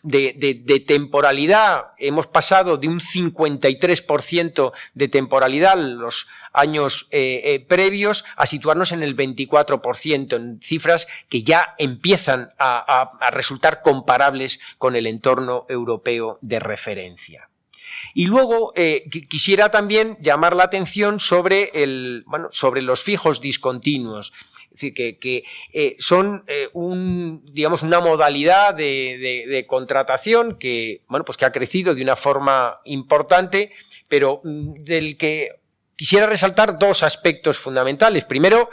de, 0.02 0.84
temporalidad, 0.86 1.92
hemos 1.98 2.26
pasado 2.26 2.76
de 2.76 2.88
un 2.88 3.00
53% 3.00 4.72
de 4.94 5.08
temporalidad 5.08 5.76
los 5.76 6.28
años 6.52 7.08
eh, 7.10 7.40
eh, 7.44 7.60
previos 7.60 8.24
a 8.36 8.46
situarnos 8.46 8.92
en 8.92 9.02
el 9.02 9.16
24%, 9.16 10.36
en 10.36 10.60
cifras 10.60 11.08
que 11.28 11.42
ya 11.42 11.74
empiezan 11.78 12.50
a 12.58 13.30
resultar 13.32 13.80
comparables 13.82 14.60
con 14.78 14.94
el 14.94 15.06
entorno 15.06 15.66
europeo 15.68 16.38
de 16.42 16.60
referencia. 16.60 17.48
Y 18.14 18.26
luego 18.26 18.72
eh, 18.76 19.04
quisiera 19.28 19.70
también 19.70 20.16
llamar 20.20 20.56
la 20.56 20.64
atención 20.64 21.20
sobre, 21.20 21.70
el, 21.74 22.24
bueno, 22.26 22.48
sobre 22.52 22.82
los 22.82 23.02
fijos 23.02 23.40
discontinuos. 23.40 24.32
Es 24.64 24.80
decir, 24.80 24.94
que, 24.94 25.44
eh, 25.72 25.96
son 26.00 26.44
eh, 26.48 26.68
digamos, 27.52 27.82
una 27.82 28.00
modalidad 28.00 28.74
de, 28.74 29.44
de, 29.46 29.66
contratación 29.66 30.58
que, 30.58 31.02
bueno, 31.08 31.24
pues 31.24 31.38
que 31.38 31.44
ha 31.44 31.52
crecido 31.52 31.94
de 31.94 32.02
una 32.02 32.16
forma 32.16 32.80
importante, 32.84 33.72
pero 34.08 34.40
mm, 34.42 34.82
del 34.82 35.16
que 35.16 35.50
quisiera 35.94 36.26
resaltar 36.26 36.78
dos 36.78 37.04
aspectos 37.04 37.56
fundamentales. 37.56 38.24
Primero, 38.24 38.68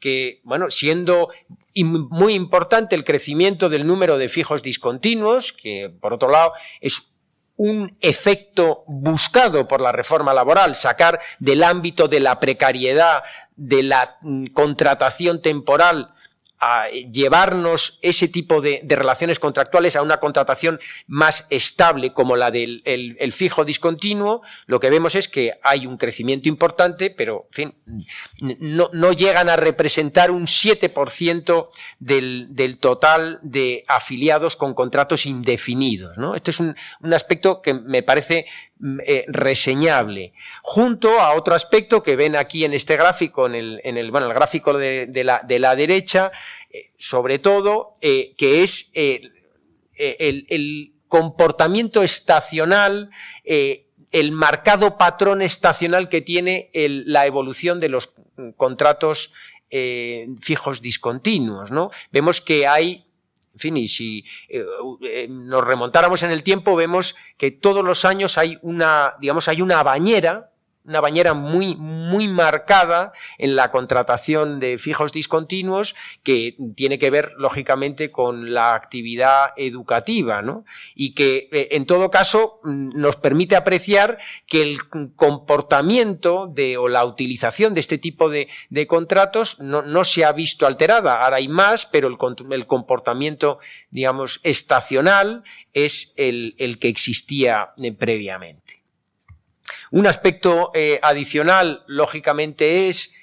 que, 0.00 0.40
bueno, 0.42 0.70
siendo 0.70 1.28
muy 1.74 2.34
importante 2.34 2.96
el 2.96 3.04
crecimiento 3.04 3.68
del 3.68 3.86
número 3.86 4.18
de 4.18 4.28
fijos 4.28 4.62
discontinuos, 4.62 5.52
que 5.52 5.90
por 6.00 6.12
otro 6.12 6.30
lado 6.30 6.52
es 6.80 7.11
un 7.56 7.96
efecto 8.00 8.84
buscado 8.86 9.68
por 9.68 9.80
la 9.80 9.92
reforma 9.92 10.34
laboral, 10.34 10.74
sacar 10.74 11.20
del 11.38 11.62
ámbito 11.62 12.08
de 12.08 12.20
la 12.20 12.40
precariedad, 12.40 13.22
de 13.56 13.82
la 13.82 14.16
mm, 14.22 14.46
contratación 14.46 15.42
temporal, 15.42 16.14
a 16.64 16.88
llevarnos 16.88 17.98
ese 18.02 18.28
tipo 18.28 18.60
de, 18.60 18.86
relaciones 18.88 19.40
contractuales 19.40 19.96
a 19.96 20.02
una 20.02 20.20
contratación 20.20 20.78
más 21.08 21.48
estable 21.50 22.12
como 22.12 22.36
la 22.36 22.52
del 22.52 22.82
el, 22.84 23.32
fijo 23.32 23.64
discontinuo, 23.64 24.42
lo 24.66 24.78
que 24.78 24.88
vemos 24.88 25.16
es 25.16 25.26
que 25.26 25.54
hay 25.64 25.86
un 25.86 25.96
crecimiento 25.96 26.48
importante, 26.48 27.10
pero 27.10 27.48
en 27.50 27.52
fin, 27.52 27.74
no, 28.60 29.12
llegan 29.12 29.48
a 29.48 29.56
representar 29.56 30.30
un 30.30 30.44
7% 30.44 31.68
del, 31.98 32.46
del, 32.50 32.78
total 32.78 33.40
de 33.42 33.82
afiliados 33.88 34.54
con 34.54 34.72
contratos 34.72 35.26
indefinidos. 35.26 36.16
¿no? 36.16 36.36
Este 36.36 36.52
es 36.52 36.60
un, 36.60 36.76
aspecto 37.12 37.60
que 37.60 37.74
me 37.74 38.04
parece 38.04 38.46
mm, 38.78 39.00
eh, 39.04 39.24
reseñable, 39.26 40.32
junto 40.62 41.20
a 41.20 41.34
otro 41.34 41.56
aspecto 41.56 42.04
que 42.04 42.14
ven 42.14 42.36
aquí 42.36 42.64
en 42.64 42.72
este 42.72 42.96
gráfico, 42.96 43.46
en 43.46 43.56
el, 43.56 43.80
en 43.82 43.96
el, 43.96 44.12
bueno, 44.12 44.28
el 44.28 44.34
gráfico 44.34 44.78
de, 44.78 45.10
la, 45.24 45.42
de 45.44 45.58
la 45.58 45.74
derecha, 45.74 46.30
sobre 46.96 47.38
todo, 47.38 47.92
eh, 48.00 48.34
que 48.36 48.62
es 48.62 48.90
eh, 48.94 49.20
el, 49.96 50.92
comportamiento 51.08 52.02
estacional, 52.02 53.10
el 53.44 54.32
marcado 54.32 54.96
patrón 54.96 55.42
estacional 55.42 56.08
que 56.08 56.22
tiene 56.22 56.70
la 56.72 57.26
evolución 57.26 57.78
de 57.78 57.90
los 57.90 58.14
contratos 58.56 59.34
fijos 60.40 60.80
discontinuos. 60.80 61.70
¿no? 61.70 61.90
Vemos 62.12 62.40
que 62.40 62.66
hay 62.66 63.04
en 63.52 63.60
fin, 63.60 63.76
y 63.76 63.88
si 63.88 64.24
nos 65.28 65.66
remontáramos 65.66 66.22
en 66.22 66.30
el 66.30 66.42
tiempo, 66.42 66.74
vemos 66.76 67.14
que 67.36 67.50
todos 67.50 67.84
los 67.84 68.06
años 68.06 68.38
hay 68.38 68.56
una, 68.62 69.12
digamos, 69.20 69.48
hay 69.48 69.60
una 69.60 69.82
bañera 69.82 70.51
una 70.84 71.00
bañera 71.00 71.34
muy, 71.34 71.76
muy 71.76 72.28
marcada 72.28 73.12
en 73.38 73.54
la 73.54 73.70
contratación 73.70 74.60
de 74.60 74.78
fijos 74.78 75.12
discontinuos 75.12 75.94
que 76.22 76.56
tiene 76.74 76.98
que 76.98 77.10
ver, 77.10 77.32
lógicamente, 77.38 78.10
con 78.10 78.52
la 78.52 78.74
actividad 78.74 79.50
educativa, 79.56 80.42
¿no? 80.42 80.64
Y 80.94 81.14
que, 81.14 81.48
eh, 81.52 81.68
en 81.72 81.86
todo 81.86 82.10
caso, 82.10 82.60
mm, 82.64 82.98
nos 82.98 83.16
permite 83.16 83.56
apreciar 83.56 84.18
que 84.46 84.62
el 84.62 84.88
comportamiento 85.14 86.48
de, 86.48 86.76
o 86.76 86.88
la 86.88 87.04
utilización 87.04 87.74
de 87.74 87.80
este 87.80 87.98
tipo 87.98 88.28
de, 88.28 88.48
contratos 88.86 89.60
no, 89.60 90.04
se 90.04 90.24
ha 90.24 90.32
visto 90.32 90.66
alterada. 90.66 91.22
Ahora 91.22 91.36
hay 91.36 91.48
más, 91.48 91.86
pero 91.86 92.08
el, 92.08 92.16
el 92.52 92.66
comportamiento, 92.66 93.60
digamos, 93.90 94.40
estacional 94.42 95.44
es 95.72 96.14
el, 96.16 96.54
el 96.58 96.78
que 96.78 96.88
existía 96.88 97.72
eh, 97.80 97.92
previamente. 97.92 98.81
Un 99.90 100.06
aspecto 100.06 100.70
eh, 100.74 100.98
adicional, 101.02 101.84
lógicamente, 101.86 102.88
es 102.88 103.14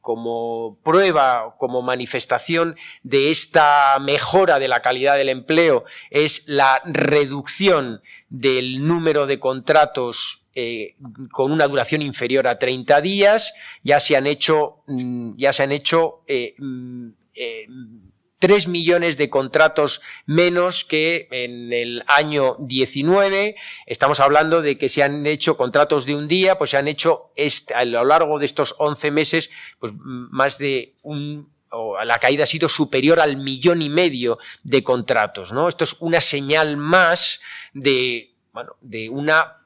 como 0.00 0.78
prueba, 0.82 1.54
como 1.58 1.80
manifestación 1.80 2.76
de 3.04 3.30
esta 3.30 3.96
mejora 4.00 4.58
de 4.58 4.68
la 4.68 4.80
calidad 4.80 5.16
del 5.16 5.28
empleo, 5.28 5.84
es 6.10 6.48
la 6.48 6.82
reducción 6.84 8.02
del 8.28 8.84
número 8.84 9.26
de 9.26 9.38
contratos 9.38 10.42
eh, 10.54 10.96
con 11.30 11.50
una 11.50 11.66
duración 11.66 12.02
inferior 12.02 12.46
a 12.46 12.58
30 12.58 13.00
días. 13.00 13.54
Ya 13.84 14.00
se 14.00 14.16
han 14.16 14.26
hecho, 14.26 14.82
mm, 14.86 15.36
ya 15.36 15.52
se 15.52 15.62
han 15.62 15.72
hecho 15.72 16.24
eh, 16.26 16.54
mm, 16.58 17.08
3 18.42 18.66
millones 18.66 19.16
de 19.18 19.30
contratos 19.30 20.02
menos 20.26 20.84
que 20.84 21.28
en 21.30 21.72
el 21.72 22.02
año 22.08 22.56
19. 22.58 23.54
Estamos 23.86 24.18
hablando 24.18 24.62
de 24.62 24.76
que 24.76 24.88
se 24.88 25.04
han 25.04 25.26
hecho 25.26 25.56
contratos 25.56 26.06
de 26.06 26.16
un 26.16 26.26
día, 26.26 26.58
pues 26.58 26.70
se 26.70 26.76
han 26.76 26.88
hecho 26.88 27.30
a 27.72 27.84
lo 27.84 28.04
largo 28.04 28.40
de 28.40 28.46
estos 28.46 28.74
11 28.78 29.12
meses, 29.12 29.50
pues 29.78 29.92
más 29.96 30.58
de 30.58 30.96
un 31.02 31.52
la 32.04 32.18
caída 32.18 32.42
ha 32.42 32.46
sido 32.48 32.68
superior 32.68 33.20
al 33.20 33.36
millón 33.36 33.80
y 33.80 33.88
medio 33.88 34.38
de 34.64 34.82
contratos, 34.82 35.52
¿no? 35.52 35.68
Esto 35.68 35.84
es 35.84 35.94
una 36.00 36.20
señal 36.20 36.76
más 36.76 37.40
de, 37.72 38.34
bueno, 38.52 38.76
de 38.80 39.08
una 39.08 39.61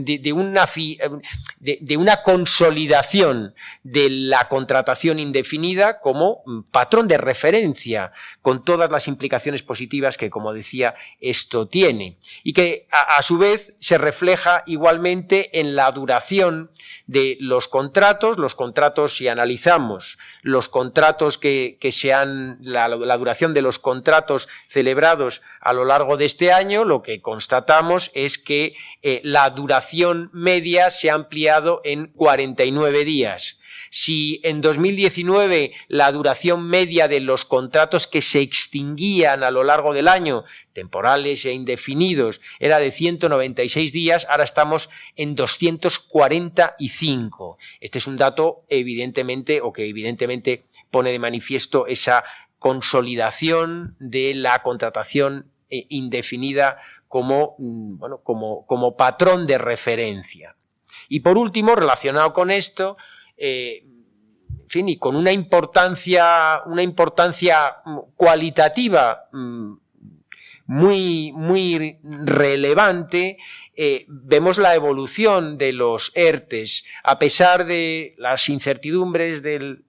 de, 0.00 1.96
una, 1.98 2.22
consolidación 2.22 3.54
de 3.82 4.10
la 4.10 4.48
contratación 4.48 5.18
indefinida 5.18 6.00
como 6.00 6.42
mm, 6.46 6.62
patrón 6.70 7.08
de 7.08 7.18
referencia, 7.18 8.12
con 8.42 8.64
todas 8.64 8.90
las 8.90 9.08
implicaciones 9.08 9.62
positivas 9.62 10.16
que, 10.16 10.30
como 10.30 10.52
decía, 10.52 10.94
esto 11.20 11.68
tiene. 11.68 12.18
Y 12.42 12.52
que, 12.52 12.88
a, 12.90 13.22
su 13.22 13.38
vez, 13.38 13.76
se 13.80 13.98
refleja 13.98 14.62
igualmente 14.66 15.60
en 15.60 15.76
la 15.76 15.90
duración 15.90 16.70
de 17.06 17.36
los 17.40 17.68
contratos, 17.68 18.38
los 18.38 18.54
contratos, 18.54 19.16
si 19.16 19.28
analizamos 19.28 20.18
los 20.42 20.68
contratos 20.68 21.38
que, 21.38 21.78
que 21.80 21.92
se 21.92 22.12
han, 22.12 22.58
la 22.60 23.16
duración 23.16 23.54
de 23.54 23.62
los 23.62 23.78
contratos 23.78 24.48
celebrados 24.66 25.42
a 25.66 25.72
lo 25.72 25.84
largo 25.84 26.16
de 26.16 26.26
este 26.26 26.52
año, 26.52 26.84
lo 26.84 27.02
que 27.02 27.20
constatamos 27.20 28.12
es 28.14 28.38
que 28.38 28.76
eh, 29.02 29.20
la 29.24 29.50
duración 29.50 30.30
media 30.32 30.90
se 30.90 31.10
ha 31.10 31.14
ampliado 31.14 31.80
en 31.82 32.06
49 32.12 33.04
días. 33.04 33.58
Si 33.90 34.40
en 34.44 34.60
2019 34.60 35.72
la 35.88 36.12
duración 36.12 36.68
media 36.68 37.08
de 37.08 37.18
los 37.18 37.44
contratos 37.44 38.06
que 38.06 38.20
se 38.20 38.42
extinguían 38.42 39.42
a 39.42 39.50
lo 39.50 39.64
largo 39.64 39.92
del 39.92 40.06
año, 40.06 40.44
temporales 40.72 41.44
e 41.44 41.52
indefinidos, 41.52 42.40
era 42.60 42.78
de 42.78 42.92
196 42.92 43.92
días, 43.92 44.24
ahora 44.30 44.44
estamos 44.44 44.88
en 45.16 45.34
245. 45.34 47.58
Este 47.80 47.98
es 47.98 48.06
un 48.06 48.16
dato 48.16 48.62
evidentemente 48.68 49.60
o 49.60 49.72
que 49.72 49.88
evidentemente 49.88 50.62
pone 50.92 51.10
de 51.10 51.18
manifiesto 51.18 51.88
esa 51.88 52.22
consolidación 52.60 53.96
de 53.98 54.32
la 54.34 54.62
contratación 54.62 55.50
eh, 55.68 55.86
indefinida 55.90 56.78
como, 57.08 57.56
mm, 57.58 57.98
bueno, 57.98 58.20
como, 58.22 58.66
como, 58.66 58.96
patrón 58.96 59.46
de 59.46 59.58
referencia. 59.58 60.56
Y 61.08 61.20
por 61.20 61.38
último, 61.38 61.74
relacionado 61.74 62.32
con 62.32 62.50
esto, 62.50 62.96
eh, 63.36 63.84
fin, 64.68 64.88
y 64.88 64.98
con 64.98 65.16
una 65.16 65.32
importancia, 65.32 66.62
una 66.66 66.82
importancia 66.82 67.76
mm, 67.84 67.98
cualitativa 68.14 69.28
mm, 69.32 69.74
muy, 70.66 71.32
muy 71.32 71.98
relevante, 72.02 73.38
eh, 73.74 74.04
vemos 74.08 74.58
la 74.58 74.74
evolución 74.74 75.58
de 75.58 75.72
los 75.72 76.12
ERTES, 76.14 76.84
a 77.04 77.18
pesar 77.18 77.66
de 77.66 78.14
las 78.18 78.48
incertidumbres 78.48 79.42
del 79.42 79.84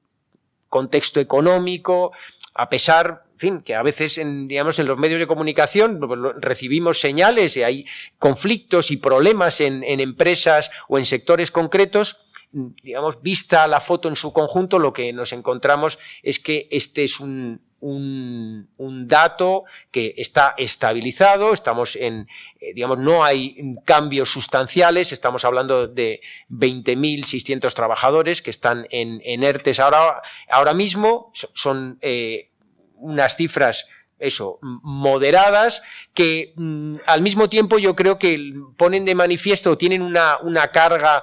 contexto 0.70 1.20
económico, 1.20 2.12
a 2.54 2.70
pesar 2.70 3.27
en 3.38 3.40
fin, 3.40 3.62
que 3.62 3.76
a 3.76 3.84
veces 3.84 4.18
en, 4.18 4.48
digamos, 4.48 4.80
en 4.80 4.88
los 4.88 4.98
medios 4.98 5.20
de 5.20 5.28
comunicación 5.28 6.02
recibimos 6.42 7.00
señales 7.00 7.56
y 7.56 7.62
hay 7.62 7.86
conflictos 8.18 8.90
y 8.90 8.98
problemas 8.98 9.62
en, 9.62 9.84
empresas 9.84 10.72
o 10.88 10.98
en 10.98 11.06
sectores 11.06 11.52
concretos, 11.52 12.26
digamos, 12.52 13.22
vista 13.22 13.68
la 13.68 13.80
foto 13.80 14.10
en 14.10 14.16
su 14.16 14.34
conjunto, 14.34 14.80
lo 14.80 14.92
que 14.92 15.14
nos 15.14 15.34
encontramos 15.34 16.00
es 16.24 16.40
que 16.40 16.68
este 16.72 17.04
es 17.04 17.20
un, 17.20 17.62
un, 17.80 19.08
dato 19.08 19.66
que 19.92 20.16
está 20.18 20.56
estabilizado, 20.58 21.54
estamos 21.54 21.96
en, 21.96 22.28
eh, 22.60 22.74
digamos, 22.74 22.98
no 22.98 23.24
hay 23.24 23.76
cambios 23.86 24.32
sustanciales, 24.32 25.12
estamos 25.12 25.46
hablando 25.46 25.88
de 25.88 26.22
20.600 26.50 27.72
trabajadores 27.76 28.42
que 28.42 28.50
están 28.50 28.88
en, 28.90 29.22
en 29.24 29.44
ERTES 29.44 29.80
ahora, 29.80 30.24
ahora 30.50 30.74
mismo, 30.74 31.32
son 31.34 32.00
eh, 32.02 32.50
unas 32.98 33.36
cifras 33.36 33.88
eso, 34.20 34.58
moderadas, 34.62 35.84
que 36.14 36.54
mm, 36.56 36.94
al 37.06 37.22
mismo 37.22 37.50
tiempo 37.50 37.78
yo 37.78 37.96
creo 37.96 38.18
que 38.18 38.54
ponen 38.76 39.06
de 39.06 39.14
manifiesto 39.14 39.78
tienen 39.78 40.02
una, 40.02 40.38
una, 40.42 40.72
carga 40.72 41.22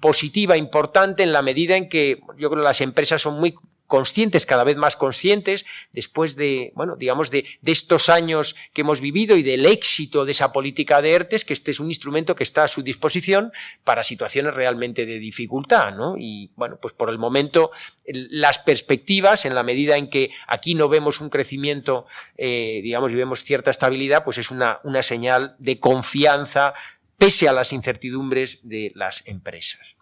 positiva 0.00 0.56
importante 0.56 1.22
en 1.22 1.32
la 1.32 1.42
medida 1.42 1.76
en 1.76 1.88
que 1.88 2.20
yo 2.38 2.50
creo 2.50 2.62
que 2.62 2.68
las 2.68 2.80
empresas 2.80 3.22
son 3.22 3.38
muy 3.38 3.54
conscientes, 3.92 4.46
cada 4.46 4.64
vez 4.64 4.78
más 4.78 4.96
conscientes, 4.96 5.66
después 5.92 6.34
de, 6.34 6.72
bueno, 6.74 6.96
digamos, 6.96 7.30
de, 7.30 7.44
estos 7.62 8.08
años 8.08 8.56
que 8.72 8.80
hemos 8.80 9.02
vivido 9.02 9.36
y 9.36 9.42
del 9.42 9.66
éxito 9.66 10.24
de 10.24 10.32
esa 10.32 10.50
política 10.50 11.02
de 11.02 11.12
ERTES, 11.12 11.44
que 11.44 11.52
este 11.52 11.72
es 11.72 11.78
un 11.78 11.88
instrumento 11.88 12.34
que 12.34 12.42
está 12.42 12.64
a 12.64 12.68
su 12.68 12.82
disposición 12.82 13.52
para 13.84 14.02
situaciones 14.02 14.54
realmente 14.54 15.04
de 15.04 15.18
dificultad, 15.18 15.94
¿no? 15.94 16.16
Y, 16.16 16.52
bueno, 16.56 16.78
pues 16.80 16.94
por 16.94 17.10
el 17.10 17.18
momento, 17.18 17.70
las 18.06 18.58
perspectivas, 18.60 19.44
en 19.44 19.54
la 19.54 19.62
medida 19.62 19.98
en 19.98 20.08
que 20.08 20.30
aquí 20.46 20.74
no 20.74 20.88
vemos 20.88 21.20
un 21.20 21.28
crecimiento, 21.28 22.06
eh, 22.38 22.80
digamos, 22.82 23.12
y 23.12 23.16
vemos 23.16 23.44
cierta 23.44 23.70
estabilidad, 23.70 24.24
pues 24.24 24.38
es 24.38 24.50
una, 24.50 24.78
una 24.84 25.02
señal 25.02 25.54
de 25.58 25.78
confianza 25.78 26.72
pese 27.18 27.46
a 27.46 27.52
las 27.52 27.74
incertidumbres 27.74 28.66
de 28.66 28.90
las 28.94 29.22
empresas. 29.26 29.96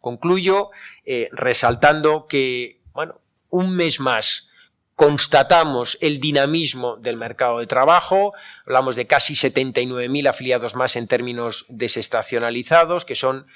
Concluyo 0.00 0.70
eh, 1.04 1.28
resaltando 1.32 2.26
que 2.26 2.83
bueno, 2.94 3.20
un 3.50 3.74
mes 3.76 4.00
más 4.00 4.48
constatamos 4.94 5.98
el 6.00 6.20
dinamismo 6.20 6.96
del 6.96 7.16
mercado 7.16 7.58
de 7.58 7.66
trabajo, 7.66 8.32
hablamos 8.64 8.94
de 8.94 9.06
casi 9.06 9.34
79.000 9.34 10.28
afiliados 10.28 10.76
más 10.76 10.94
en 10.94 11.08
términos 11.08 11.66
desestacionalizados, 11.68 13.04
que 13.04 13.16
son 13.16 13.46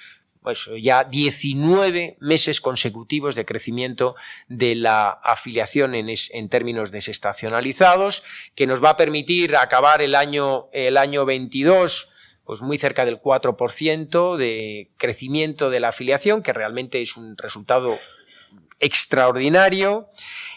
pues, 0.42 0.68
ya 0.80 1.04
19 1.04 2.16
meses 2.20 2.60
consecutivos 2.60 3.36
de 3.36 3.44
crecimiento 3.44 4.16
de 4.48 4.74
la 4.74 5.10
afiliación 5.10 5.94
en, 5.94 6.48
términos 6.48 6.90
desestacionalizados, 6.90 8.24
que 8.56 8.66
nos 8.66 8.82
va 8.82 8.90
a 8.90 8.96
permitir 8.96 9.54
acabar 9.54 10.02
el 10.02 10.16
año, 10.16 10.68
el 10.72 10.96
año 10.96 11.24
22 11.24 12.12
pues 12.44 12.62
muy 12.62 12.78
cerca 12.78 13.04
del 13.04 13.20
4% 13.20 14.36
de 14.38 14.90
crecimiento 14.96 15.68
de 15.68 15.80
la 15.80 15.88
afiliación, 15.88 16.42
que 16.42 16.54
realmente 16.54 17.02
es 17.02 17.18
un 17.18 17.36
resultado 17.36 17.98
extraordinario 18.80 20.08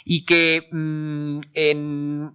y 0.05 0.25
que 0.25 0.67
mm, 0.71 1.39
en, 1.53 2.33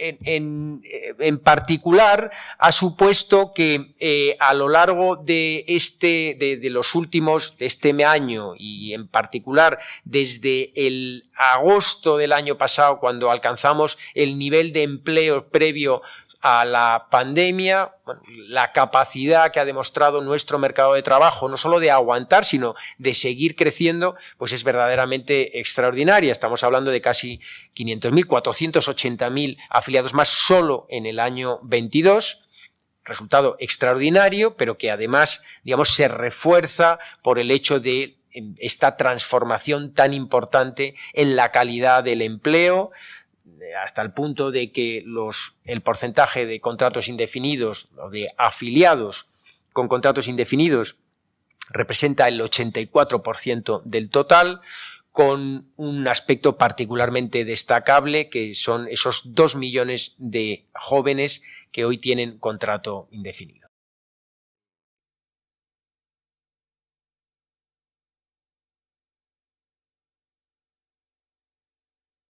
en, 0.00 0.82
en, 1.18 1.38
particular 1.38 2.30
ha 2.58 2.72
supuesto 2.72 3.52
que 3.54 3.94
eh, 4.00 4.36
a 4.40 4.54
lo 4.54 4.68
largo 4.68 5.16
de 5.16 5.64
este 5.68 6.36
de, 6.38 6.56
de, 6.56 6.70
los 6.70 6.94
últimos 6.94 7.58
de 7.58 7.66
este 7.66 7.90
año 8.04 8.54
y 8.56 8.94
en 8.94 9.08
particular 9.08 9.78
desde 10.04 10.72
el 10.74 11.30
agosto 11.34 12.16
del 12.16 12.32
año 12.32 12.56
pasado 12.56 12.98
cuando 12.98 13.30
alcanzamos 13.30 13.98
el 14.14 14.38
nivel 14.38 14.72
de 14.72 14.82
empleo 14.82 15.48
previo 15.48 16.02
a 16.40 16.64
la 16.64 17.08
pandemia, 17.10 17.94
la 18.48 18.72
capacidad 18.72 19.52
que 19.52 19.60
ha 19.60 19.64
demostrado 19.64 20.22
nuestro 20.22 20.58
mercado 20.58 20.94
de 20.94 21.02
trabajo, 21.02 21.48
no 21.48 21.56
solo 21.56 21.80
de 21.80 21.90
aguantar, 21.90 22.44
sino 22.44 22.74
de 22.98 23.14
seguir 23.14 23.56
creciendo, 23.56 24.16
pues 24.38 24.52
es 24.52 24.64
verdaderamente 24.64 25.60
extraordinaria. 25.60 26.32
Estamos 26.32 26.64
hablando 26.64 26.90
de 26.90 27.00
casi 27.00 27.40
500.000, 27.76 28.26
480.000 28.26 29.58
afiliados 29.68 30.14
más 30.14 30.28
solo 30.28 30.86
en 30.88 31.06
el 31.06 31.20
año 31.20 31.60
22 31.62 32.46
resultado 33.04 33.56
extraordinario, 33.58 34.56
pero 34.56 34.78
que 34.78 34.90
además, 34.90 35.42
digamos, 35.64 35.94
se 35.94 36.08
refuerza 36.08 36.98
por 37.22 37.38
el 37.38 37.50
hecho 37.50 37.80
de 37.80 38.18
em, 38.32 38.54
esta 38.58 38.96
transformación 38.96 39.92
tan 39.92 40.14
importante 40.14 40.94
en 41.12 41.34
la 41.34 41.50
calidad 41.50 42.04
del 42.04 42.22
empleo, 42.22 42.92
hasta 43.82 44.02
el 44.02 44.12
punto 44.12 44.50
de 44.50 44.72
que 44.72 45.02
los, 45.04 45.60
el 45.64 45.80
porcentaje 45.82 46.46
de 46.46 46.60
contratos 46.60 47.08
indefinidos 47.08 47.88
o 47.96 48.10
de 48.10 48.28
afiliados 48.36 49.26
con 49.72 49.88
contratos 49.88 50.28
indefinidos 50.28 50.98
representa 51.70 52.28
el 52.28 52.40
84% 52.40 53.82
del 53.84 54.10
total, 54.10 54.60
con 55.12 55.72
un 55.76 56.08
aspecto 56.08 56.56
particularmente 56.56 57.44
destacable, 57.44 58.28
que 58.28 58.54
son 58.54 58.86
esos 58.88 59.34
dos 59.34 59.56
millones 59.56 60.14
de 60.18 60.66
jóvenes 60.74 61.42
que 61.72 61.84
hoy 61.84 61.98
tienen 61.98 62.38
contrato 62.38 63.08
indefinido. 63.10 63.59